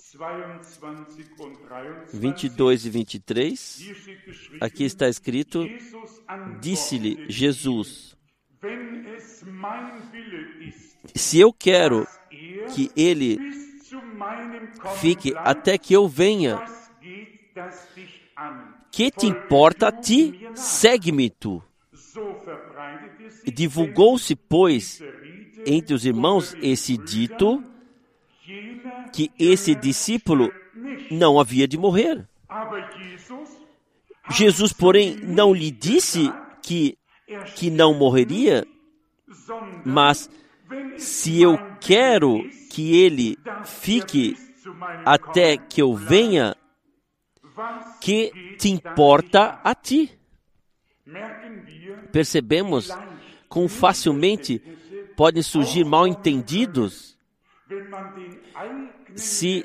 [2.12, 3.92] 22 e 23.
[4.60, 5.66] Aqui está escrito:
[6.60, 8.16] Disse-lhe Jesus:
[11.14, 12.06] Se eu quero
[12.74, 13.38] que ele
[14.98, 16.77] fique até que eu venha.
[18.90, 20.48] Que te importa a ti?
[20.54, 21.62] Segue-me tu.
[23.52, 25.02] Divulgou-se, pois,
[25.66, 27.62] entre os irmãos esse dito
[29.12, 30.50] que esse discípulo
[31.10, 32.26] não havia de morrer.
[34.30, 36.96] Jesus, porém, não lhe disse que,
[37.56, 38.66] que não morreria,
[39.84, 40.30] mas
[40.96, 44.36] se eu quero que ele fique
[45.04, 46.54] até que eu venha,
[48.00, 50.10] que te importa a ti?
[52.12, 52.90] Percebemos
[53.48, 54.60] como facilmente
[55.16, 57.16] podem surgir mal entendidos
[59.14, 59.64] se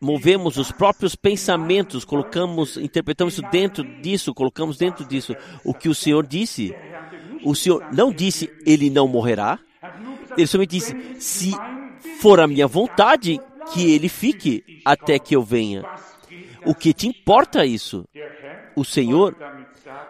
[0.00, 5.94] movemos os próprios pensamentos, colocamos, interpretamos isso dentro disso, colocamos dentro disso o que o
[5.94, 6.74] Senhor disse.
[7.44, 9.58] O Senhor não disse ele não morrerá.
[10.36, 11.52] Ele somente disse: se
[12.20, 13.40] for a minha vontade,
[13.72, 15.84] que ele fique até que eu venha.
[16.68, 18.06] O que te importa isso?
[18.76, 19.34] O Senhor,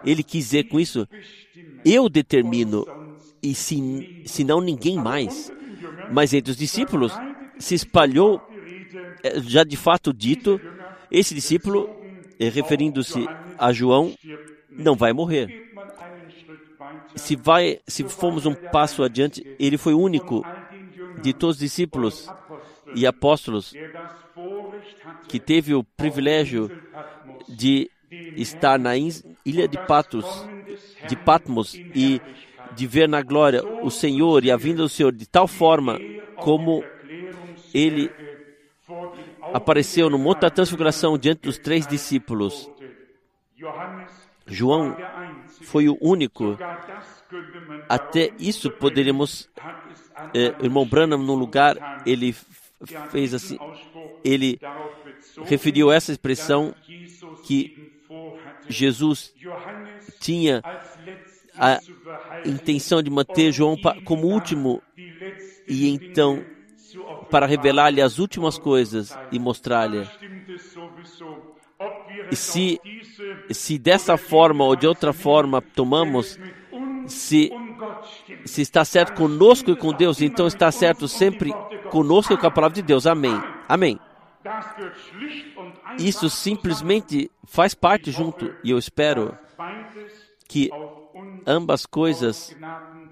[0.03, 1.07] ele quis dizer com isso:
[1.85, 2.85] eu determino,
[3.41, 5.49] e se, se não ninguém mais.
[6.11, 7.13] Mas entre os discípulos
[7.57, 8.41] se espalhou,
[9.23, 10.59] eh, já de fato dito,
[11.09, 11.89] esse discípulo,
[12.37, 13.25] eh, referindo-se
[13.57, 14.13] a João,
[14.69, 15.71] não vai morrer.
[17.15, 20.45] Se, vai, se formos um passo adiante, ele foi o único
[21.21, 22.29] de todos os discípulos
[22.95, 23.73] e apóstolos
[25.27, 26.71] que teve o privilégio
[27.47, 27.89] de
[28.35, 30.25] estar na ilha de Patos,
[31.07, 32.21] de Patmos e
[32.75, 35.99] de ver na glória o Senhor e a vinda do Senhor de tal forma
[36.37, 36.83] como
[37.73, 38.11] ele
[39.53, 42.69] apareceu no Monte da Transfiguração diante dos três discípulos.
[44.45, 44.95] João
[45.61, 46.57] foi o único.
[47.87, 49.49] Até isso poderíamos.
[50.33, 52.35] É, irmão Branham, no lugar, ele
[53.11, 53.57] fez assim.
[54.23, 54.59] Ele
[55.43, 56.73] referiu essa expressão
[57.43, 57.91] que
[58.67, 59.33] Jesus
[60.19, 60.61] tinha
[61.55, 61.79] a
[62.45, 64.81] intenção de manter João como último
[65.67, 66.43] e então
[67.29, 70.07] para revelar-lhe as últimas coisas e mostrar-lhe.
[72.31, 72.79] Se,
[73.51, 76.39] se dessa forma ou de outra forma tomamos,
[77.07, 77.51] se,
[78.45, 81.51] se está certo conosco e com Deus, então está certo sempre
[81.89, 83.05] conosco e com a palavra de Deus.
[83.05, 83.41] Amém.
[83.67, 83.99] Amém.
[85.97, 89.37] Isso simplesmente faz parte junto e eu espero
[90.47, 90.69] que
[91.45, 92.55] ambas coisas,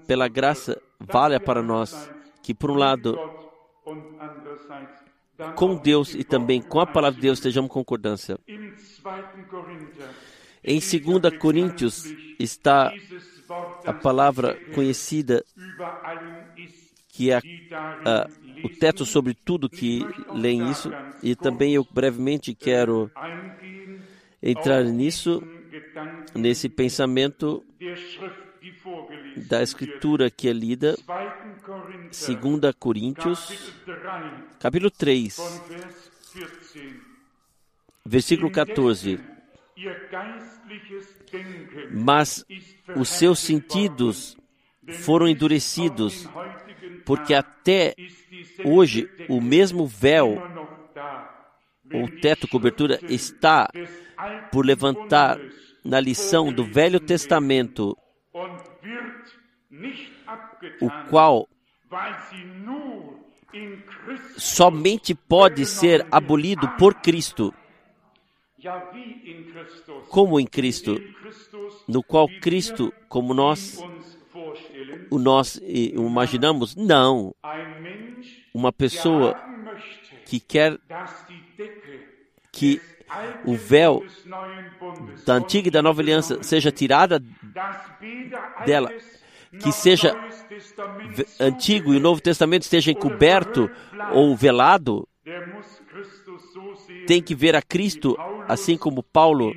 [0.06, 2.10] pela graça, valha para nós.
[2.42, 3.18] Que por um lado,
[5.54, 8.38] com Deus e também com a palavra de Deus estejamos concordância.
[10.64, 12.04] Em 2 Coríntios
[12.38, 12.92] está
[13.86, 15.44] a palavra conhecida
[17.18, 17.40] que é
[18.04, 18.28] a,
[18.62, 23.10] o teto sobre tudo que leem isso, e também eu brevemente quero
[24.40, 25.42] entrar nisso,
[26.34, 27.64] nesse pensamento
[29.48, 33.74] da escritura que é lida, 2 Coríntios,
[34.60, 35.36] capítulo 3,
[38.04, 39.18] versículo 14.
[41.90, 42.44] Mas
[42.96, 44.36] os seus sentidos
[45.00, 46.28] foram endurecidos,
[47.04, 47.94] porque até
[48.64, 50.42] hoje o mesmo véu
[51.92, 53.68] ou teto cobertura está
[54.50, 55.38] por levantar
[55.84, 57.96] na lição do Velho Testamento,
[60.80, 61.48] o qual
[64.36, 67.54] somente pode ser abolido por Cristo.
[70.08, 71.00] Como em Cristo,
[71.86, 73.78] no qual Cristo, como nós
[75.10, 77.34] o nós imaginamos, não.
[78.52, 79.36] Uma pessoa
[80.26, 80.78] que quer
[82.52, 82.80] que
[83.44, 84.04] o véu
[85.24, 87.22] da antiga e da nova aliança seja tirada
[88.66, 88.92] dela,
[89.60, 90.14] que seja
[91.40, 93.70] antigo e o Novo Testamento esteja encoberto
[94.12, 95.08] ou velado,
[97.06, 99.52] tem que ver a Cristo, assim como Paulo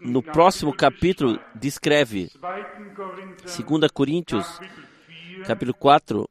[0.00, 2.30] no próximo capítulo descreve
[3.44, 4.60] 2 Coríntios,
[5.46, 6.28] capítulo 4,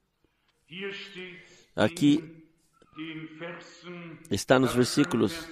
[1.75, 2.23] aqui
[4.29, 5.47] está nos versículos.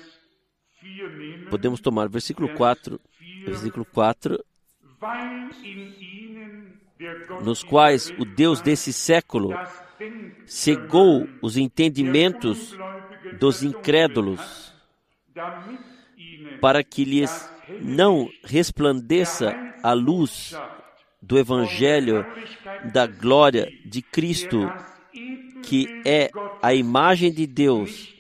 [1.49, 2.99] Podemos tomar versículo 4,
[3.45, 4.43] versículo 4,
[7.43, 9.51] nos quais o Deus desse século
[10.45, 12.77] cegou os entendimentos
[13.39, 14.73] dos incrédulos,
[16.61, 17.49] para que lhes
[17.81, 20.55] não resplandeça a luz
[21.21, 22.25] do Evangelho
[22.93, 24.71] da glória de Cristo,
[25.63, 26.29] que é
[26.61, 28.13] a imagem de Deus.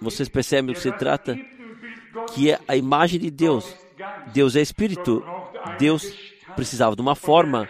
[0.00, 1.38] Vocês percebem o que se trata?
[2.34, 3.76] Que é a imagem de Deus.
[4.32, 5.24] Deus é Espírito.
[5.78, 6.27] Deus
[6.58, 7.68] precisava de uma forma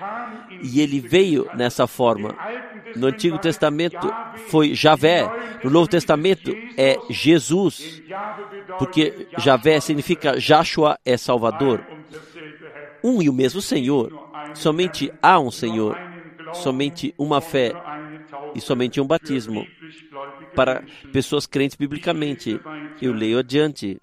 [0.62, 2.34] e ele veio nessa forma.
[2.96, 4.10] No Antigo Testamento
[4.48, 5.30] foi Javé,
[5.62, 8.02] no Novo Testamento é Jesus,
[8.78, 11.84] porque Javé significa Joshua é Salvador.
[13.04, 14.10] Um e o mesmo Senhor.
[14.54, 15.94] Somente há um Senhor,
[16.54, 17.74] somente uma fé
[18.54, 19.66] e somente um batismo
[20.54, 20.82] para
[21.12, 22.58] pessoas crentes biblicamente.
[23.02, 24.00] Eu leio adiante.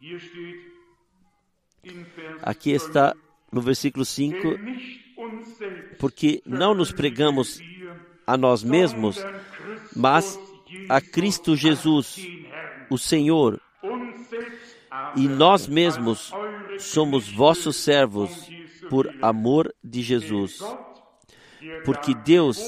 [2.43, 3.15] Aqui está
[3.55, 4.35] no versículo 5,
[5.97, 7.61] porque não nos pregamos
[8.27, 9.17] a nós mesmos,
[9.95, 10.37] mas
[10.89, 12.17] a Cristo Jesus,
[12.89, 13.61] o Senhor,
[15.15, 16.33] e nós mesmos
[16.79, 18.29] somos vossos servos
[18.89, 20.59] por amor de Jesus.
[21.85, 22.59] Porque Deus,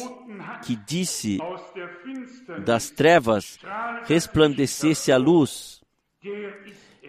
[0.66, 1.38] que disse
[2.64, 3.60] das trevas
[4.06, 5.82] resplandecesse a luz,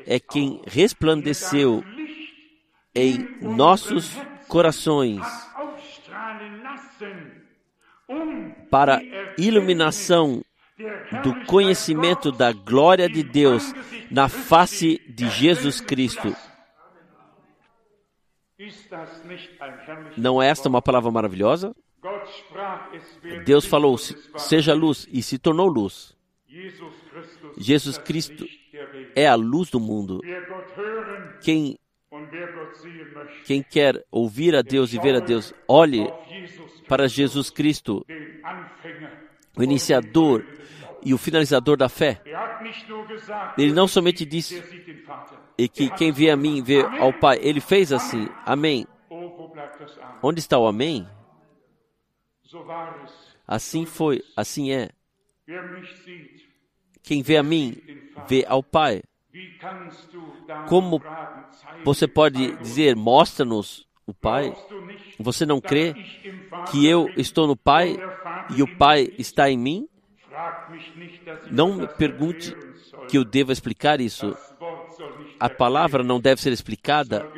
[0.04, 1.84] é quem resplandeceu
[2.98, 4.12] em nossos
[4.48, 5.22] corações
[8.68, 9.00] para
[9.38, 10.42] iluminação
[11.22, 13.72] do conhecimento da glória de Deus
[14.10, 16.34] na face de Jesus Cristo.
[20.16, 21.74] Não é esta uma palavra maravilhosa?
[23.44, 26.16] Deus falou: seja luz, e se tornou luz.
[27.56, 28.44] Jesus Cristo
[29.14, 30.20] é a luz do mundo.
[31.40, 31.78] Quem,
[33.44, 36.06] quem quer ouvir a Deus e ver a Deus, olhe
[36.88, 38.04] para Jesus Cristo,
[39.56, 40.44] o iniciador
[41.04, 42.22] e o finalizador da fé.
[43.56, 44.62] Ele não somente disse
[45.56, 47.38] e que quem vê a mim vê ao Pai.
[47.42, 48.28] Ele fez assim.
[48.46, 48.86] Amém.
[50.22, 51.06] Onde está o amém?
[53.46, 54.90] Assim foi, assim é.
[57.02, 57.76] Quem vê a mim
[58.28, 59.02] vê ao Pai.
[60.68, 61.02] Como
[61.84, 64.54] você pode dizer, mostra-nos o Pai?
[65.18, 65.94] Você não crê
[66.70, 67.96] que eu estou no Pai
[68.56, 69.88] e o Pai está em mim?
[71.50, 72.56] Não me pergunte
[73.08, 74.36] que eu deva explicar isso.
[75.38, 77.30] A palavra não deve ser explicada,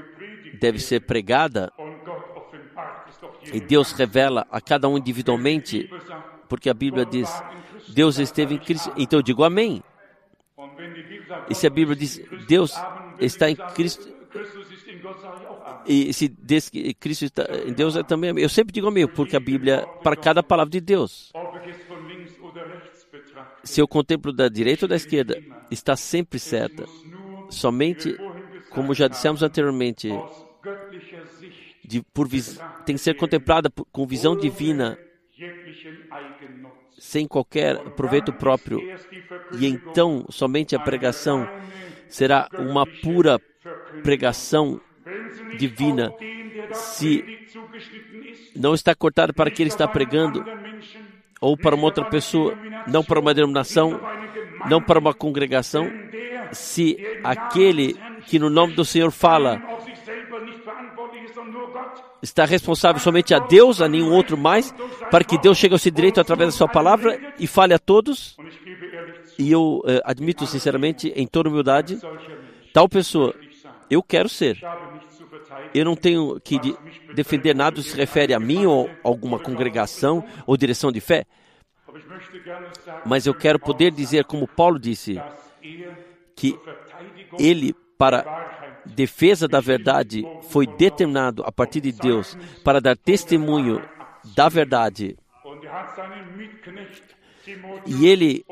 [0.58, 1.72] deve ser pregada.
[3.52, 5.90] E Deus revela a cada um individualmente,
[6.48, 7.28] porque a Bíblia diz:
[7.88, 8.92] Deus esteve em Cristo.
[8.96, 9.82] Então eu digo amém.
[11.48, 12.74] E se a Bíblia diz: Deus
[13.20, 14.08] está em Cristo,
[15.86, 18.38] e se diz que Cristo está em Deus é também.
[18.38, 21.32] Eu sempre digo amém, porque a Bíblia, para cada palavra de Deus,
[23.64, 26.84] se eu contemplo da direita ou da esquerda, está sempre certa.
[27.48, 28.16] Somente,
[28.70, 30.08] como já dissemos anteriormente,
[31.84, 32.28] de, por
[32.86, 34.96] tem que ser contemplada por, com visão divina,
[36.98, 38.80] sem qualquer proveito próprio.
[39.58, 41.48] E então, somente a pregação
[42.08, 43.40] será uma pura
[44.02, 44.80] pregação
[45.56, 46.12] divina.
[46.72, 47.24] Se
[48.54, 50.44] não está cortado para que ele está pregando,
[51.40, 52.56] ou para uma outra pessoa,
[52.86, 54.00] não para uma denominação,
[54.68, 55.90] não para uma congregação,
[56.52, 57.96] se aquele
[58.26, 59.62] que no nome do Senhor fala
[62.22, 64.74] está responsável somente a Deus, a nenhum outro mais,
[65.10, 68.36] para que Deus chegue ao seu direito através da sua palavra e fale a todos.
[69.38, 71.98] E eu eh, admito sinceramente, em toda humildade,
[72.74, 73.34] tal pessoa,
[73.88, 74.58] eu quero ser.
[75.74, 76.76] Eu não tenho que de
[77.14, 81.24] defender nada que se refere a mim ou alguma congregação ou direção de fé.
[83.04, 85.20] Mas eu quero poder dizer, como Paulo disse,
[86.36, 86.58] que
[87.38, 88.24] ele, para
[88.86, 92.34] defesa da verdade, foi determinado a partir de Deus
[92.64, 93.82] para dar testemunho
[94.34, 95.18] da verdade.
[97.86, 98.42] E ele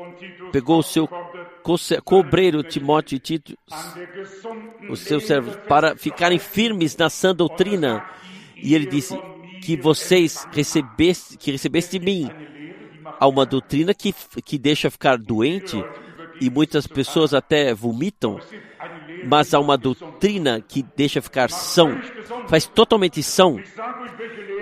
[0.51, 1.09] pegou o seu
[2.05, 3.57] cobreiro Timóteo e Tito,
[4.87, 8.07] os seus servos, para ficarem firmes na sã doutrina.
[8.55, 9.19] E ele disse
[9.63, 12.29] que vocês recebeste, que recebeste de mim
[13.19, 14.13] há uma doutrina que,
[14.45, 15.83] que deixa ficar doente
[16.39, 18.39] e muitas pessoas até vomitam,
[19.25, 21.99] mas há uma doutrina que deixa ficar são,
[22.47, 23.59] faz totalmente são.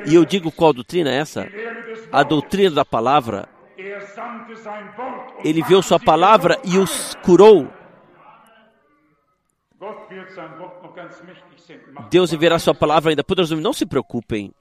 [0.05, 1.47] E eu digo qual doutrina é essa?
[2.11, 3.47] A doutrina da palavra.
[5.43, 7.67] Ele viu sua palavra e os curou.
[12.09, 13.63] Deus enviará sua palavra ainda poderosamente.
[13.63, 14.53] Não se preocupem.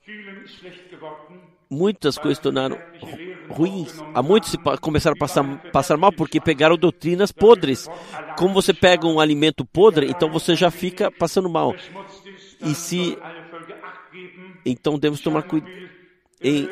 [1.71, 2.79] Muitas coisas tornaram
[3.49, 4.03] ruins.
[4.15, 7.89] Há muitos começaram a passar, passar mal porque pegaram doutrinas podres.
[8.37, 11.75] Como você pega um alimento podre, então você já fica passando mal.
[12.61, 13.19] E se.
[14.65, 15.87] Então devemos tomar cuidado.
[16.41, 16.69] Em,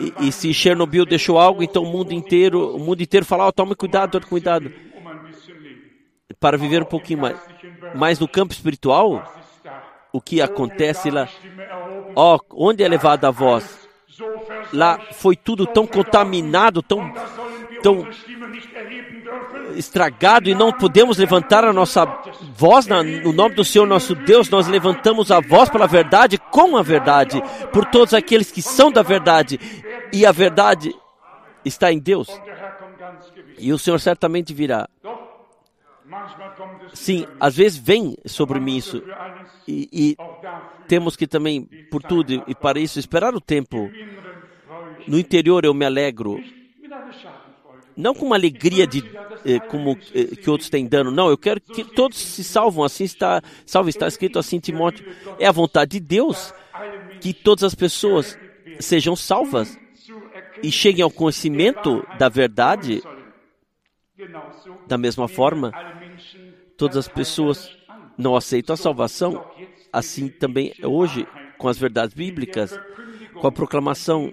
[0.00, 3.52] e, e, se Chernobyl deixou algo, então o mundo inteiro, o mundo inteiro fala, oh,
[3.52, 4.72] tome cuidado, tome cuidado,
[6.40, 7.38] para viver um pouquinho mais.
[7.94, 9.32] Mas no campo espiritual,
[10.12, 11.28] o que acontece lá?
[12.16, 13.79] Oh, onde é levada a voz?
[14.72, 17.12] Lá foi tudo tão contaminado, tão,
[17.82, 18.06] tão
[19.76, 22.04] estragado e não podemos levantar a nossa
[22.56, 24.48] voz na, no nome do Senhor nosso Deus.
[24.48, 27.42] Nós levantamos a voz pela verdade, com a verdade,
[27.72, 29.58] por todos aqueles que são da verdade.
[30.12, 30.94] E a verdade
[31.64, 32.28] está em Deus.
[33.58, 34.88] E o Senhor certamente virá.
[36.92, 39.02] Sim, às vezes vem sobre mim isso.
[39.68, 40.16] E, e
[40.88, 43.90] temos que também, por tudo e para isso, esperar o tempo.
[45.06, 46.40] No interior eu me alegro
[48.00, 49.04] não com uma alegria de
[49.44, 51.28] eh, como eh, que outros têm dano, não.
[51.28, 52.84] Eu quero que todos se salvam.
[52.84, 55.04] Assim está, salvo está escrito assim, Timóteo.
[55.38, 56.52] É a vontade de Deus
[57.20, 58.38] que todas as pessoas
[58.78, 59.78] sejam salvas
[60.62, 63.02] e cheguem ao conhecimento da verdade.
[64.86, 65.72] Da mesma forma,
[66.76, 67.76] todas as pessoas
[68.16, 69.44] não aceitam a salvação.
[69.92, 71.26] Assim também hoje
[71.58, 72.78] com as verdades bíblicas,
[73.40, 74.32] com a proclamação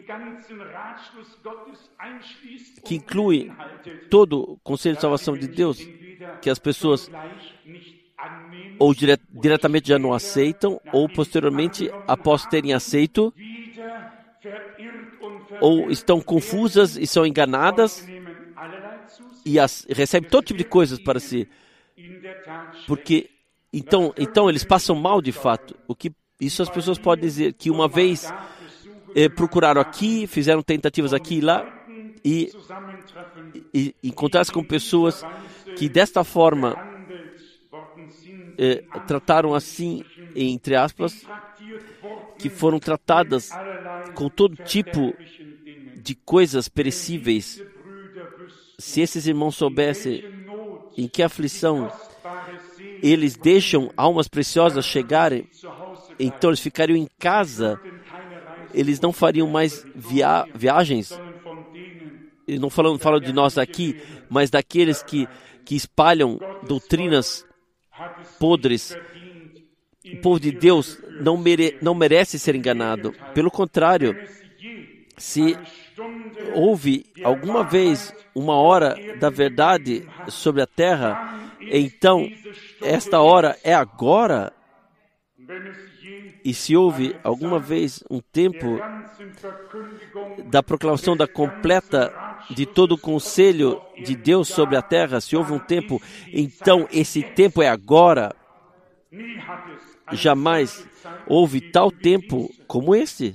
[2.83, 3.51] que inclui
[4.09, 5.79] todo o conselho de salvação de Deus,
[6.41, 7.09] que as pessoas
[8.79, 13.33] ou dire diretamente já não aceitam, ou posteriormente, após terem aceito,
[15.61, 18.07] ou estão confusas e são enganadas
[19.45, 21.47] e as, recebem todo tipo de coisas para si.
[22.85, 23.29] Porque
[23.71, 25.75] então, então eles passam mal de fato.
[25.87, 28.31] O que isso as pessoas podem dizer que uma vez
[29.17, 31.65] eh, procuraram aqui, fizeram tentativas aqui e lá,
[32.23, 32.51] e,
[33.73, 35.25] e encontrar-se com pessoas
[35.75, 36.77] que desta forma
[38.59, 40.03] eh, trataram assim,
[40.35, 41.25] entre aspas,
[42.37, 43.49] que foram tratadas
[44.13, 45.11] com todo tipo
[45.95, 47.63] de coisas perecíveis.
[48.79, 50.21] Se esses irmãos soubessem
[50.95, 51.87] em que aflição
[53.01, 55.43] eles deixam almas preciosas chegarem,
[56.19, 57.79] então eles ficariam em casa,
[58.77, 61.11] eles não fariam mais via viagens
[62.57, 65.27] não falando falo de nós aqui, mas daqueles que,
[65.65, 67.45] que espalham doutrinas
[68.39, 68.97] podres.
[70.13, 73.13] O povo de Deus não, mere, não merece ser enganado.
[73.33, 74.15] Pelo contrário,
[75.17, 75.57] se
[76.53, 82.29] houve alguma vez uma hora da verdade sobre a terra, então
[82.81, 84.53] esta hora é agora.
[86.43, 88.79] E se houve alguma vez um tempo
[90.45, 92.13] da proclamação da completa
[92.49, 96.01] de todo o conselho de Deus sobre a terra, se houve um tempo,
[96.31, 98.35] então esse tempo é agora.
[100.11, 100.87] Jamais
[101.25, 103.33] houve tal tempo como esse.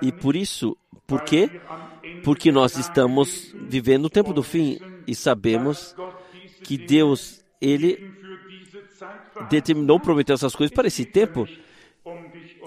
[0.00, 0.76] E por isso,
[1.06, 1.60] por quê?
[2.22, 5.96] Porque nós estamos vivendo o tempo do fim e sabemos
[6.62, 8.12] que Deus, Ele
[9.50, 11.46] determinou, prometeu essas coisas para esse tempo.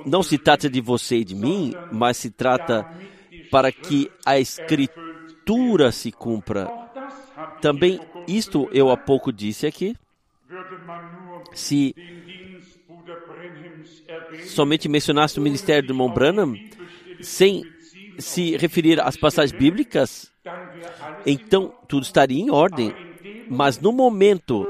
[0.06, 2.86] Não se trata de você e de mim, mas se trata
[3.50, 6.70] para que a Escritura se cumpra.
[7.62, 9.96] Também isto eu há pouco disse aqui.
[11.54, 11.96] Se
[14.46, 16.56] somente mencionasse o ministério do irmão Branham,
[17.22, 17.64] sem
[18.18, 20.32] se referir às passagens bíblicas,
[21.26, 22.94] então tudo estaria em ordem.
[23.50, 24.68] Mas no momento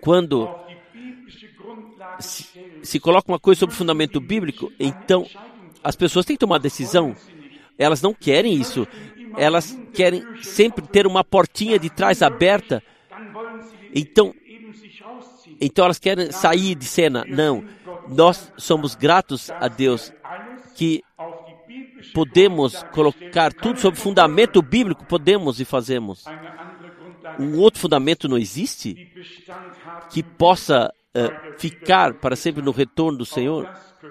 [0.00, 0.48] quando
[2.18, 2.46] se,
[2.82, 5.26] se coloca uma coisa sobre o fundamento bíblico, então
[5.82, 7.14] as pessoas têm que tomar decisão.
[7.76, 8.86] Elas não querem isso.
[9.36, 12.82] Elas querem sempre ter uma portinha de trás aberta.
[13.94, 14.34] Então,
[15.60, 17.24] então elas querem sair de cena.
[17.28, 17.64] Não.
[18.08, 20.12] Nós somos gratos a Deus
[20.74, 21.02] que
[22.14, 26.24] podemos colocar tudo sobre fundamento bíblico, podemos e fazemos.
[27.38, 29.10] Um outro fundamento não existe
[30.10, 30.92] que possa
[31.26, 33.68] uh, ficar para sempre no retorno do Senhor?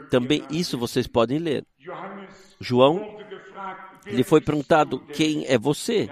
[0.10, 1.66] Também isso vocês podem ler.
[2.60, 3.18] João
[4.06, 6.10] lhe foi perguntado: Quem é você?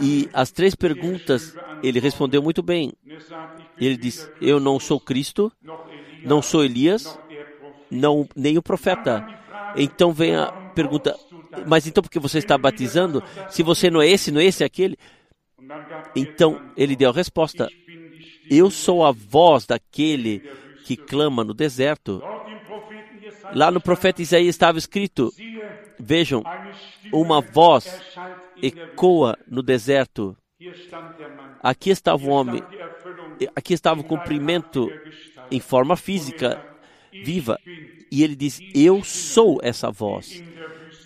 [0.00, 2.92] E as três perguntas ele respondeu muito bem.
[3.78, 5.52] Ele disse: Eu não sou Cristo,
[6.24, 7.18] não sou Elias,
[7.90, 9.26] não nem o profeta.
[9.76, 11.16] Então vem a pergunta:
[11.66, 13.22] Mas então por que você está batizando?
[13.48, 14.96] Se você não é esse, não é esse, é aquele?
[16.14, 17.68] Então ele deu a resposta:
[18.50, 20.40] Eu sou a voz daquele
[20.84, 22.22] que clama no deserto.
[23.54, 25.32] Lá no profeta Isaías estava escrito:
[25.98, 26.42] Vejam,
[27.12, 28.00] uma voz
[28.62, 30.36] ecoa no deserto.
[31.62, 32.62] Aqui estava o homem,
[33.54, 34.90] aqui estava o cumprimento
[35.50, 36.64] em forma física
[37.12, 37.58] viva.
[38.10, 40.42] E ele diz: Eu sou essa voz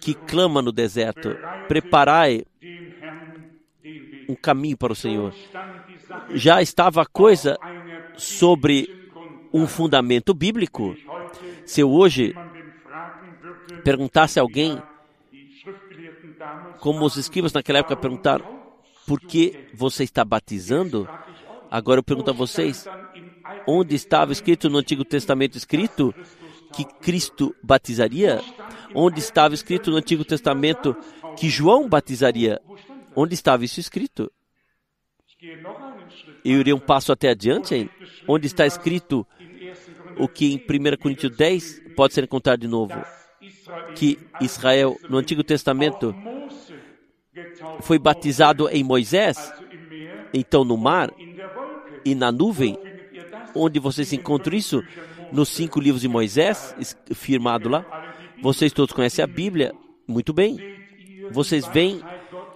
[0.01, 1.36] que clama no deserto:
[1.66, 2.45] Preparai
[4.28, 5.34] um caminho para o Senhor.
[6.34, 7.59] Já estava coisa
[8.16, 9.11] sobre
[9.52, 10.96] um fundamento bíblico.
[11.64, 12.34] Se eu hoje
[13.84, 14.80] perguntasse a alguém,
[16.80, 18.59] como os escribas naquela época perguntaram,
[19.06, 21.09] por que você está batizando?
[21.70, 22.86] Agora eu pergunto a vocês,
[23.66, 26.14] onde estava escrito no Antigo Testamento escrito
[26.72, 28.42] que Cristo batizaria?
[28.94, 30.96] Onde estava escrito no Antigo Testamento
[31.36, 32.61] que João batizaria?
[33.14, 34.30] Onde estava isso escrito?
[36.45, 37.89] Eu irei um passo até adiante,
[38.26, 39.26] onde está escrito
[40.16, 42.95] o que em 1 Coríntios 10 pode ser encontrado de novo,
[43.95, 46.14] que Israel, no Antigo Testamento,
[47.80, 49.53] foi batizado em Moisés,
[50.34, 51.12] então no mar
[52.05, 52.76] e na nuvem,
[53.55, 54.82] onde vocês encontram isso?
[55.30, 56.74] Nos cinco livros de Moisés,
[57.14, 57.84] firmado lá.
[58.43, 59.72] Vocês todos conhecem a Bíblia,
[60.07, 60.59] muito bem.
[61.30, 62.01] Vocês veem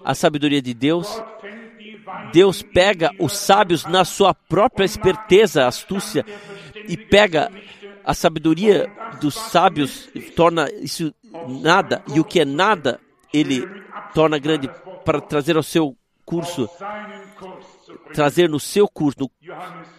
[0.04, 1.22] a sabedoria de Deus.
[2.32, 6.24] Deus pega os sábios na sua própria esperteza, astúcia,
[6.88, 7.50] e pega
[8.04, 8.90] a sabedoria
[9.20, 11.14] dos sábios, torna isso
[11.48, 13.00] nada, e o que é nada,
[13.32, 13.66] ele
[14.14, 14.68] torna grande
[15.04, 16.68] para trazer ao seu curso,
[18.12, 19.30] trazer no seu curso, no,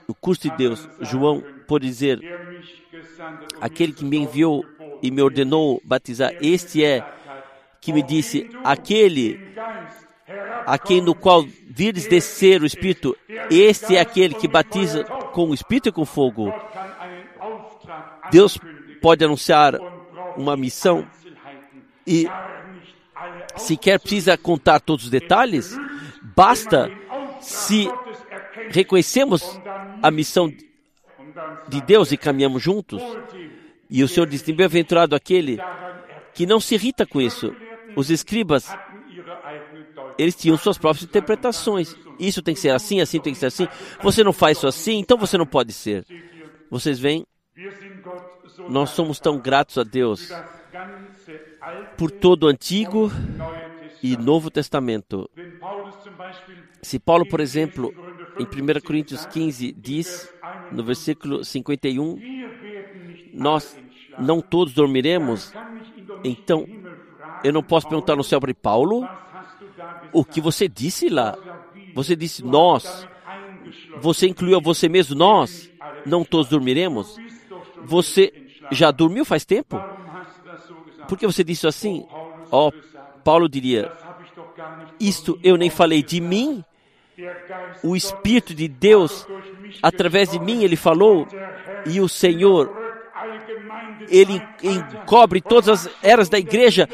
[0.07, 0.87] no curso de Deus.
[1.01, 2.19] João pode dizer:
[3.61, 4.65] aquele que me enviou
[5.01, 7.05] e me ordenou batizar, este é
[7.81, 9.53] que me disse: aquele
[10.65, 13.15] a quem no qual vires descer o Espírito,
[13.49, 16.53] este é aquele que batiza com o Espírito e com fogo.
[18.31, 18.57] Deus
[19.01, 19.75] pode anunciar
[20.37, 21.05] uma missão
[22.07, 22.27] e
[23.57, 25.77] sequer precisa contar todos os detalhes,
[26.35, 26.89] basta
[27.39, 27.89] se
[28.69, 29.59] reconhecemos
[30.01, 30.51] a missão
[31.67, 33.01] de Deus e caminhamos juntos.
[33.89, 35.59] E o Senhor diz: Bem-aventurado aquele
[36.33, 37.55] que não se irrita com isso.
[37.95, 38.75] Os escribas,
[40.17, 41.95] eles tinham suas próprias interpretações.
[42.19, 43.67] Isso tem que ser assim, assim tem que ser assim.
[44.01, 46.05] Você não faz isso assim, então você não pode ser.
[46.69, 47.25] Vocês veem?
[48.69, 50.31] Nós somos tão gratos a Deus
[51.97, 53.11] por todo o Antigo
[54.01, 55.29] e Novo Testamento.
[56.81, 57.93] Se Paulo, por exemplo,
[58.37, 60.33] em 1 Coríntios 15 diz,
[60.71, 62.19] no versículo 51,
[63.33, 63.77] nós
[64.17, 65.53] não todos dormiremos,
[66.23, 66.67] então
[67.43, 69.07] eu não posso perguntar no céu para Paulo
[70.13, 71.37] o que você disse lá.
[71.93, 73.07] Você disse nós.
[73.99, 75.69] Você incluiu a você mesmo nós.
[76.05, 77.17] Não todos dormiremos.
[77.83, 78.31] Você
[78.71, 79.81] já dormiu faz tempo?
[81.07, 82.05] Por que você disse assim?
[82.51, 82.71] Ó, oh,
[83.23, 83.91] Paulo diria:
[84.99, 86.63] Isto eu nem falei de mim.
[87.83, 89.27] O Espírito de Deus,
[89.83, 91.27] através de mim, ele falou,
[91.85, 92.75] e o Senhor,
[94.09, 96.89] ele encobre todas as eras da igreja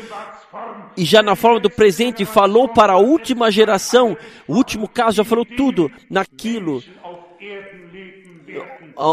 [0.97, 4.17] e já na forma do presente falou para a última geração,
[4.47, 6.83] o último caso já falou tudo naquilo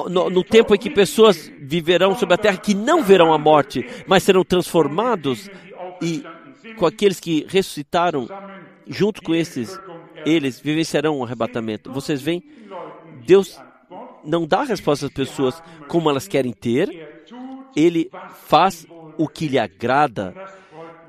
[0.09, 3.87] no, no, tempo em que pessoas viverão sobre a terra que não verão a morte,
[4.07, 5.51] mas serão transformados
[6.03, 6.25] e
[6.77, 8.29] com aqueles que ressuscitaram,
[8.87, 9.79] junto com esses,
[10.25, 11.93] eles vivenciarão o um arrebatamento.
[11.93, 12.43] Vocês veem?
[13.25, 13.61] Deus
[14.25, 17.25] não dá resposta às pessoas como elas querem ter,
[17.75, 18.11] Ele
[18.47, 20.35] faz o que lhe agrada.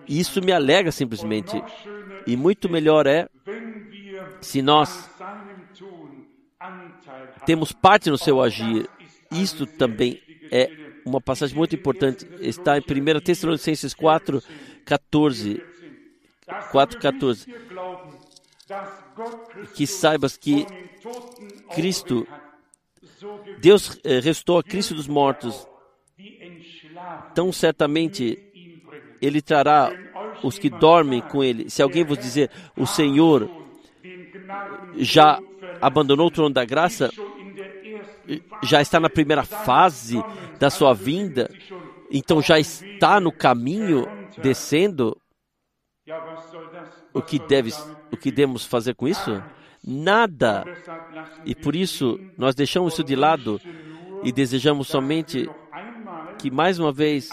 [0.07, 1.61] E isso me alegra simplesmente.
[2.25, 3.27] E muito melhor é
[4.41, 5.09] se nós
[7.45, 8.89] temos parte no seu agir.
[9.31, 10.69] Isto também é
[11.05, 12.27] uma passagem muito importante.
[12.39, 14.41] Está em 1 Tessalonicenses 4,
[14.85, 15.63] 14.
[16.71, 17.53] 4, 14.
[19.73, 20.65] Que saibas que
[21.73, 22.27] Cristo,
[23.59, 25.67] Deus eh, restou a Cristo dos mortos.
[27.33, 28.46] Tão certamente
[29.21, 29.91] Ele trará
[30.43, 31.69] os que dormem com Ele.
[31.69, 33.49] Se alguém vos dizer, o Senhor
[34.97, 35.39] já
[35.81, 37.09] abandonou o trono da graça,
[38.63, 40.23] já está na primeira fase
[40.59, 41.49] da sua vinda,
[42.11, 44.05] então já está no caminho
[44.41, 45.15] descendo.
[47.13, 47.71] O que deve,
[48.11, 49.43] o que devemos fazer com isso?
[49.85, 50.63] Nada.
[51.45, 53.59] E por isso nós deixamos isso de lado
[54.23, 55.49] e desejamos somente
[56.39, 57.29] que mais uma vez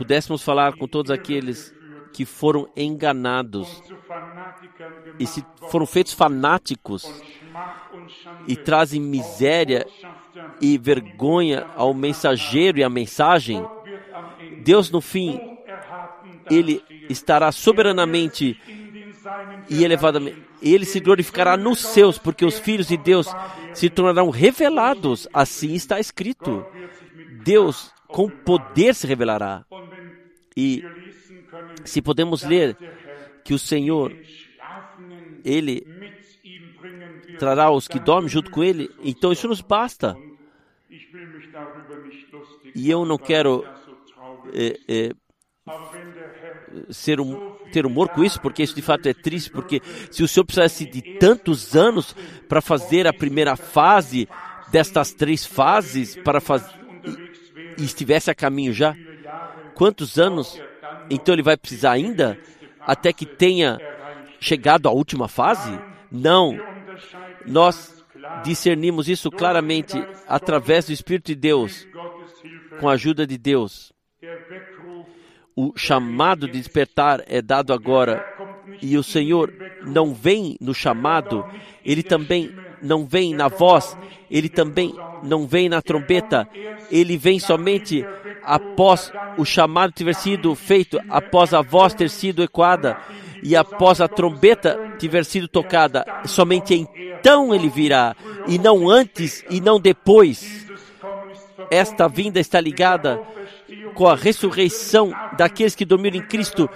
[0.00, 1.74] pudéssemos falar com todos aqueles
[2.10, 3.82] que foram enganados
[5.18, 7.22] e se foram feitos fanáticos
[8.48, 9.86] e trazem miséria
[10.58, 13.62] e vergonha ao mensageiro e à mensagem,
[14.64, 15.38] Deus no fim
[16.50, 18.58] ele estará soberanamente
[19.68, 20.42] e elevadamente.
[20.62, 23.28] Ele se glorificará nos seus, porque os filhos de Deus
[23.74, 25.28] se tornarão revelados.
[25.32, 26.64] Assim está escrito.
[27.44, 29.64] Deus com poder se revelará.
[30.56, 30.84] E
[31.84, 32.76] se podemos ler
[33.44, 34.16] que o Senhor,
[35.44, 35.86] Ele
[37.38, 40.16] trará os que dormem junto com Ele, então isso nos basta.
[42.74, 43.64] E eu não quero
[44.52, 45.12] é, é,
[46.90, 49.80] ser um, ter humor com isso, porque isso de fato é triste, porque
[50.10, 52.14] se o Senhor precisasse de tantos anos
[52.48, 54.28] para fazer a primeira fase
[54.70, 56.79] destas três fases, para fazer
[57.80, 58.94] e estivesse a caminho já,
[59.74, 60.60] quantos anos
[61.08, 62.38] então ele vai precisar ainda
[62.80, 63.78] até que tenha
[64.38, 65.76] chegado à última fase?
[66.10, 66.58] Não.
[67.46, 68.04] Nós
[68.44, 69.96] discernimos isso claramente
[70.28, 71.88] através do Espírito de Deus,
[72.78, 73.92] com a ajuda de Deus.
[75.56, 78.24] O chamado de despertar é dado agora
[78.82, 79.52] e o Senhor
[79.82, 81.44] não vem no chamado,
[81.84, 83.96] ele também não vem na voz,
[84.30, 86.48] ele também não vem na trombeta,
[86.90, 88.04] ele vem somente
[88.42, 92.96] após o chamado tiver sido feito, após a voz ter sido ecoada
[93.42, 98.14] e após a trombeta tiver sido tocada, somente então ele virá,
[98.46, 100.66] e não antes e não depois.
[101.70, 103.20] Esta vinda está ligada
[103.94, 106.68] com a ressurreição daqueles que dormiram em Cristo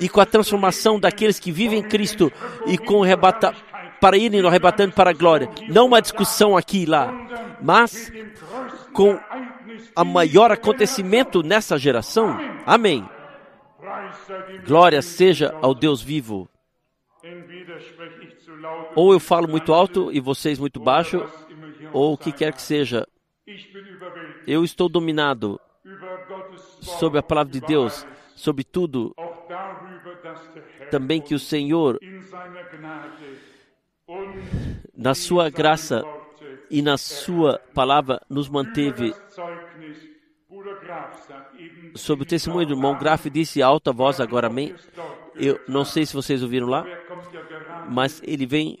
[0.00, 2.32] e com a transformação daqueles que vivem em Cristo
[2.66, 3.54] e com o arrebata,
[4.00, 5.48] para irem no arrebatando para a glória.
[5.68, 7.12] Não uma discussão aqui e lá,
[7.60, 8.12] mas
[8.92, 9.18] com
[9.96, 12.36] o maior acontecimento nessa geração.
[12.66, 13.08] Amém.
[14.66, 16.48] Glória seja ao Deus vivo.
[18.94, 21.24] Ou eu falo muito alto e vocês muito baixo,
[21.92, 23.06] ou o que quer que seja.
[24.46, 25.60] Eu estou dominado
[26.80, 29.14] sobre a palavra de Deus, sobre tudo.
[30.90, 31.98] Também que o Senhor,
[34.96, 36.04] na sua graça
[36.70, 39.14] e na sua palavra, nos manteve
[41.94, 44.74] sobre o testemunho do irmão Graf disse alta voz agora amém.
[45.34, 46.84] Eu não sei se vocês ouviram lá,
[47.88, 48.76] mas ele vem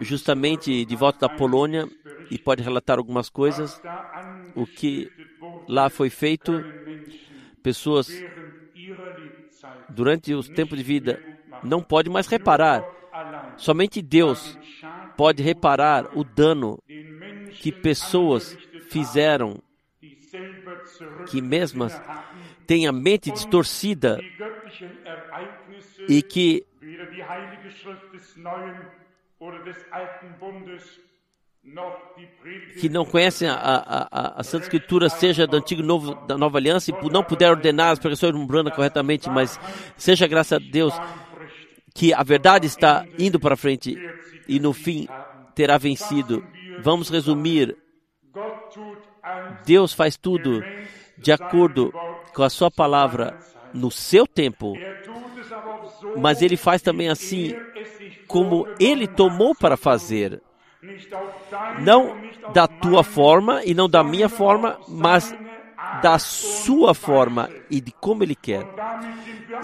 [0.00, 1.88] justamente de volta da Polônia
[2.30, 3.80] e pode relatar algumas coisas.
[4.54, 5.10] O que
[5.68, 6.52] lá foi feito,
[7.62, 8.10] pessoas
[9.88, 11.22] durante os tempos de vida
[11.62, 12.84] não pode mais reparar.
[13.60, 14.58] Somente Deus
[15.18, 16.82] pode reparar o dano
[17.60, 18.56] que pessoas
[18.88, 19.62] fizeram
[21.28, 21.86] que mesmo
[22.66, 24.18] têm a mente distorcida
[26.08, 26.64] e que
[32.80, 36.56] que não conhecem a, a, a, a Santa Escritura, seja do Antigo Novo, da Nova
[36.56, 39.60] Aliança, e não puderam ordenar as pregações umbrando corretamente, mas
[39.98, 40.94] seja graças a Deus
[42.00, 43.94] que a verdade está indo para frente
[44.48, 45.06] e no fim
[45.54, 46.42] terá vencido.
[46.82, 47.76] Vamos resumir
[49.66, 50.64] Deus faz tudo
[51.18, 51.92] de acordo
[52.34, 53.38] com a sua palavra
[53.74, 54.72] no seu tempo,
[56.16, 57.54] mas ele faz também assim
[58.26, 60.40] como ele tomou para fazer.
[61.82, 62.16] Não
[62.54, 65.36] da tua forma e não da minha forma, mas
[66.02, 68.66] da sua forma e de como ele quer.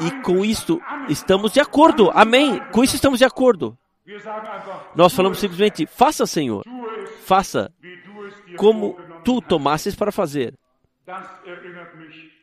[0.01, 2.11] E com isto estamos de acordo.
[2.13, 2.61] Amém.
[2.73, 3.77] Com isso estamos de acordo.
[4.95, 6.65] Nós falamos simplesmente: faça, Senhor.
[7.25, 7.73] Faça
[8.57, 10.55] como tu tomasses para fazer.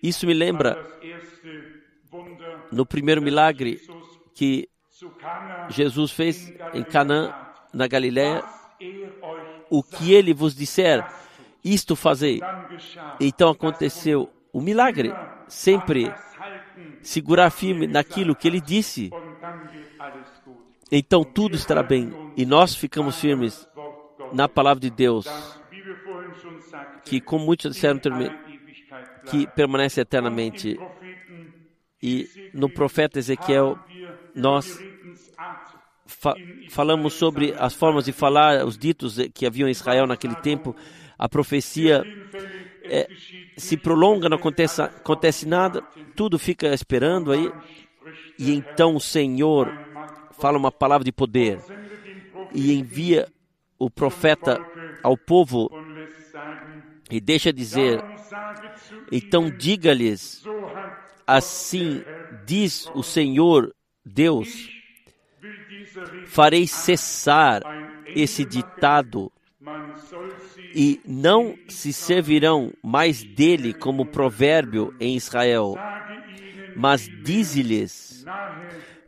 [0.01, 0.77] Isso me lembra
[2.71, 3.79] no primeiro milagre
[4.34, 4.67] que
[5.69, 7.34] Jesus fez em Canaã,
[7.73, 8.43] na Galiléia,
[9.69, 11.05] o que ele vos disser,
[11.64, 12.41] isto fazei.
[13.20, 15.14] Então aconteceu o milagre.
[15.47, 16.14] Sempre
[17.01, 19.11] segurar firme naquilo que ele disse.
[20.91, 22.14] Então tudo estará bem.
[22.36, 23.68] E nós ficamos firmes
[24.32, 25.28] na palavra de Deus
[27.03, 27.99] que, como muitos disseram,
[29.30, 30.80] que permanece eternamente.
[32.01, 33.78] E no profeta Ezequiel,
[34.36, 34.80] nós
[36.05, 36.36] fa
[36.70, 40.76] falamos sobre as formas de falar, os ditos que haviam em Israel naquele tempo.
[41.24, 42.03] A profecia
[42.84, 43.07] é,
[43.55, 45.82] se prolonga, não acontece, acontece nada,
[46.17, 47.49] tudo fica esperando aí.
[48.38, 49.71] E então o Senhor
[50.38, 51.61] fala uma palavra de poder
[52.53, 53.26] e envia
[53.80, 54.59] o profeta
[55.01, 55.69] ao povo
[57.09, 58.03] e deixa dizer:
[59.09, 60.43] então diga-lhes,
[61.26, 62.03] assim
[62.45, 63.74] diz o Senhor
[64.05, 64.69] Deus,
[66.26, 67.61] farei cessar
[68.07, 69.32] esse ditado
[70.74, 75.76] e não se servirão mais dele como provérbio em Israel,
[76.76, 78.26] mas dize-lhes: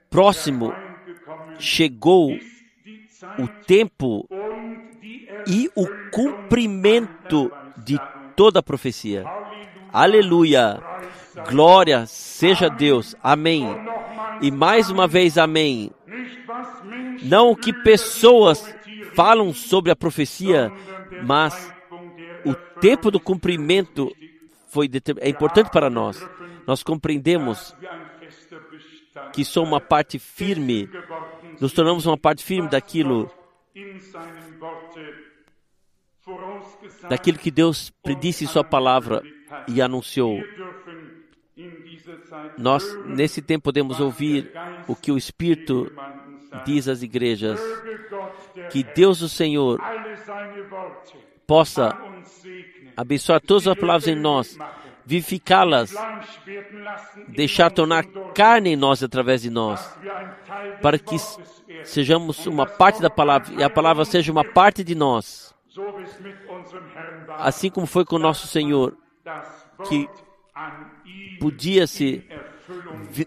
[0.09, 0.73] próximo
[1.59, 2.31] chegou
[3.39, 4.27] o tempo
[5.47, 7.99] e o cumprimento de
[8.35, 9.23] toda a profecia.
[9.91, 10.79] Aleluia!
[11.49, 13.15] Glória seja Deus.
[13.21, 13.65] Amém.
[14.41, 15.91] E mais uma vez, amém.
[17.23, 18.75] Não o que pessoas
[19.15, 20.71] falam sobre a profecia,
[21.23, 21.73] mas
[22.45, 24.15] o tempo do cumprimento
[24.67, 24.89] foi
[25.19, 26.27] é importante para nós.
[26.67, 27.75] Nós compreendemos
[29.33, 30.89] que somos uma parte firme,
[31.59, 33.31] nos tornamos uma parte firme daquilo
[37.09, 39.21] daquilo que Deus predisse em Sua palavra
[39.67, 40.41] e anunciou.
[42.57, 44.51] Nós, nesse tempo, podemos ouvir
[44.87, 45.91] o que o Espírito
[46.65, 47.59] diz às igrejas.
[48.71, 49.79] Que Deus, o Senhor,
[51.45, 51.97] possa
[52.95, 54.57] abençoar todas as palavras em nós,
[55.05, 55.93] vivificá-las,
[57.27, 59.97] deixar tornar carne em nós através de nós,
[60.81, 61.17] para que
[61.83, 65.53] sejamos uma parte da palavra e a palavra seja uma parte de nós.
[67.37, 68.97] Assim como foi com nosso Senhor,
[69.87, 70.09] que
[71.39, 72.23] podia-se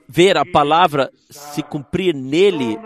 [0.08, 2.78] ver a palavra se cumprir nele,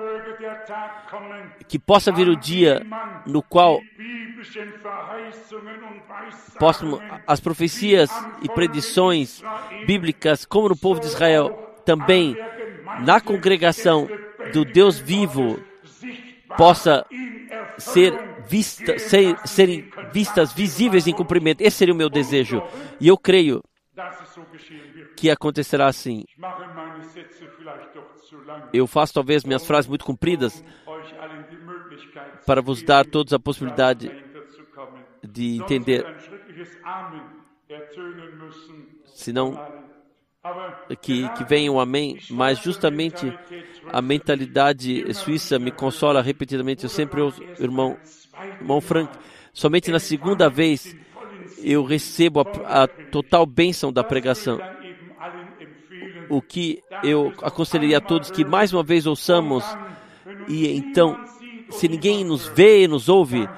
[1.69, 2.83] que possa vir o dia
[3.27, 3.81] no qual
[6.59, 8.11] possam, as profecias
[8.43, 9.43] e predições
[9.87, 11.51] bíblicas, como no povo de Israel,
[11.85, 12.37] também
[13.05, 14.09] na congregação
[14.53, 15.61] do Deus vivo,
[16.57, 17.07] possa
[17.79, 18.13] ser
[18.47, 21.61] vista, ser, serem vistas visíveis em cumprimento.
[21.61, 22.63] Esse seria o meu desejo.
[23.01, 23.63] E eu creio
[25.17, 26.25] que acontecerá assim.
[28.73, 30.63] Eu faço talvez minhas frases muito compridas
[32.47, 34.11] para vos dar todos a possibilidade
[35.23, 36.05] de entender.
[39.07, 39.59] Senão
[41.01, 43.33] que, que venha o um amém, mas justamente
[43.93, 46.85] a mentalidade suíça me consola repetidamente.
[46.85, 47.97] Eu sempre ouço, irmão,
[48.61, 49.17] irmão Frank,
[49.53, 50.97] somente na segunda vez
[51.63, 54.59] eu recebo a, a total bênção da pregação.
[56.29, 59.65] O que eu aconselharia a todos que mais uma vez ouçamos,
[60.49, 61.19] e então,
[61.71, 63.49] se ninguém nos vê e nos ouve,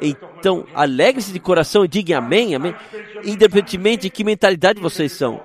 [0.00, 2.74] então alegre-se de coração e diga amém, amém,
[3.24, 5.40] independentemente de que mentalidade vocês são.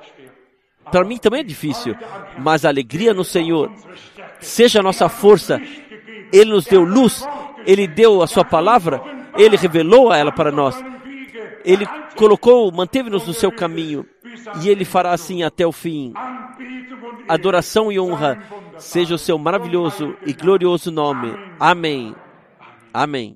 [0.91, 1.95] Para mim também é difícil,
[2.39, 3.71] mas a alegria no Senhor
[4.39, 5.61] seja a nossa força.
[6.31, 7.27] Ele nos deu luz,
[7.65, 9.01] Ele deu a Sua palavra,
[9.37, 10.75] Ele revelou ela para nós.
[11.65, 11.85] Ele
[12.15, 14.05] colocou, manteve-nos no seu caminho
[14.61, 16.13] e Ele fará assim até o fim.
[17.27, 18.41] Adoração e honra
[18.77, 21.33] seja o seu maravilhoso e glorioso nome.
[21.59, 22.15] Amém.
[22.93, 23.35] Amém.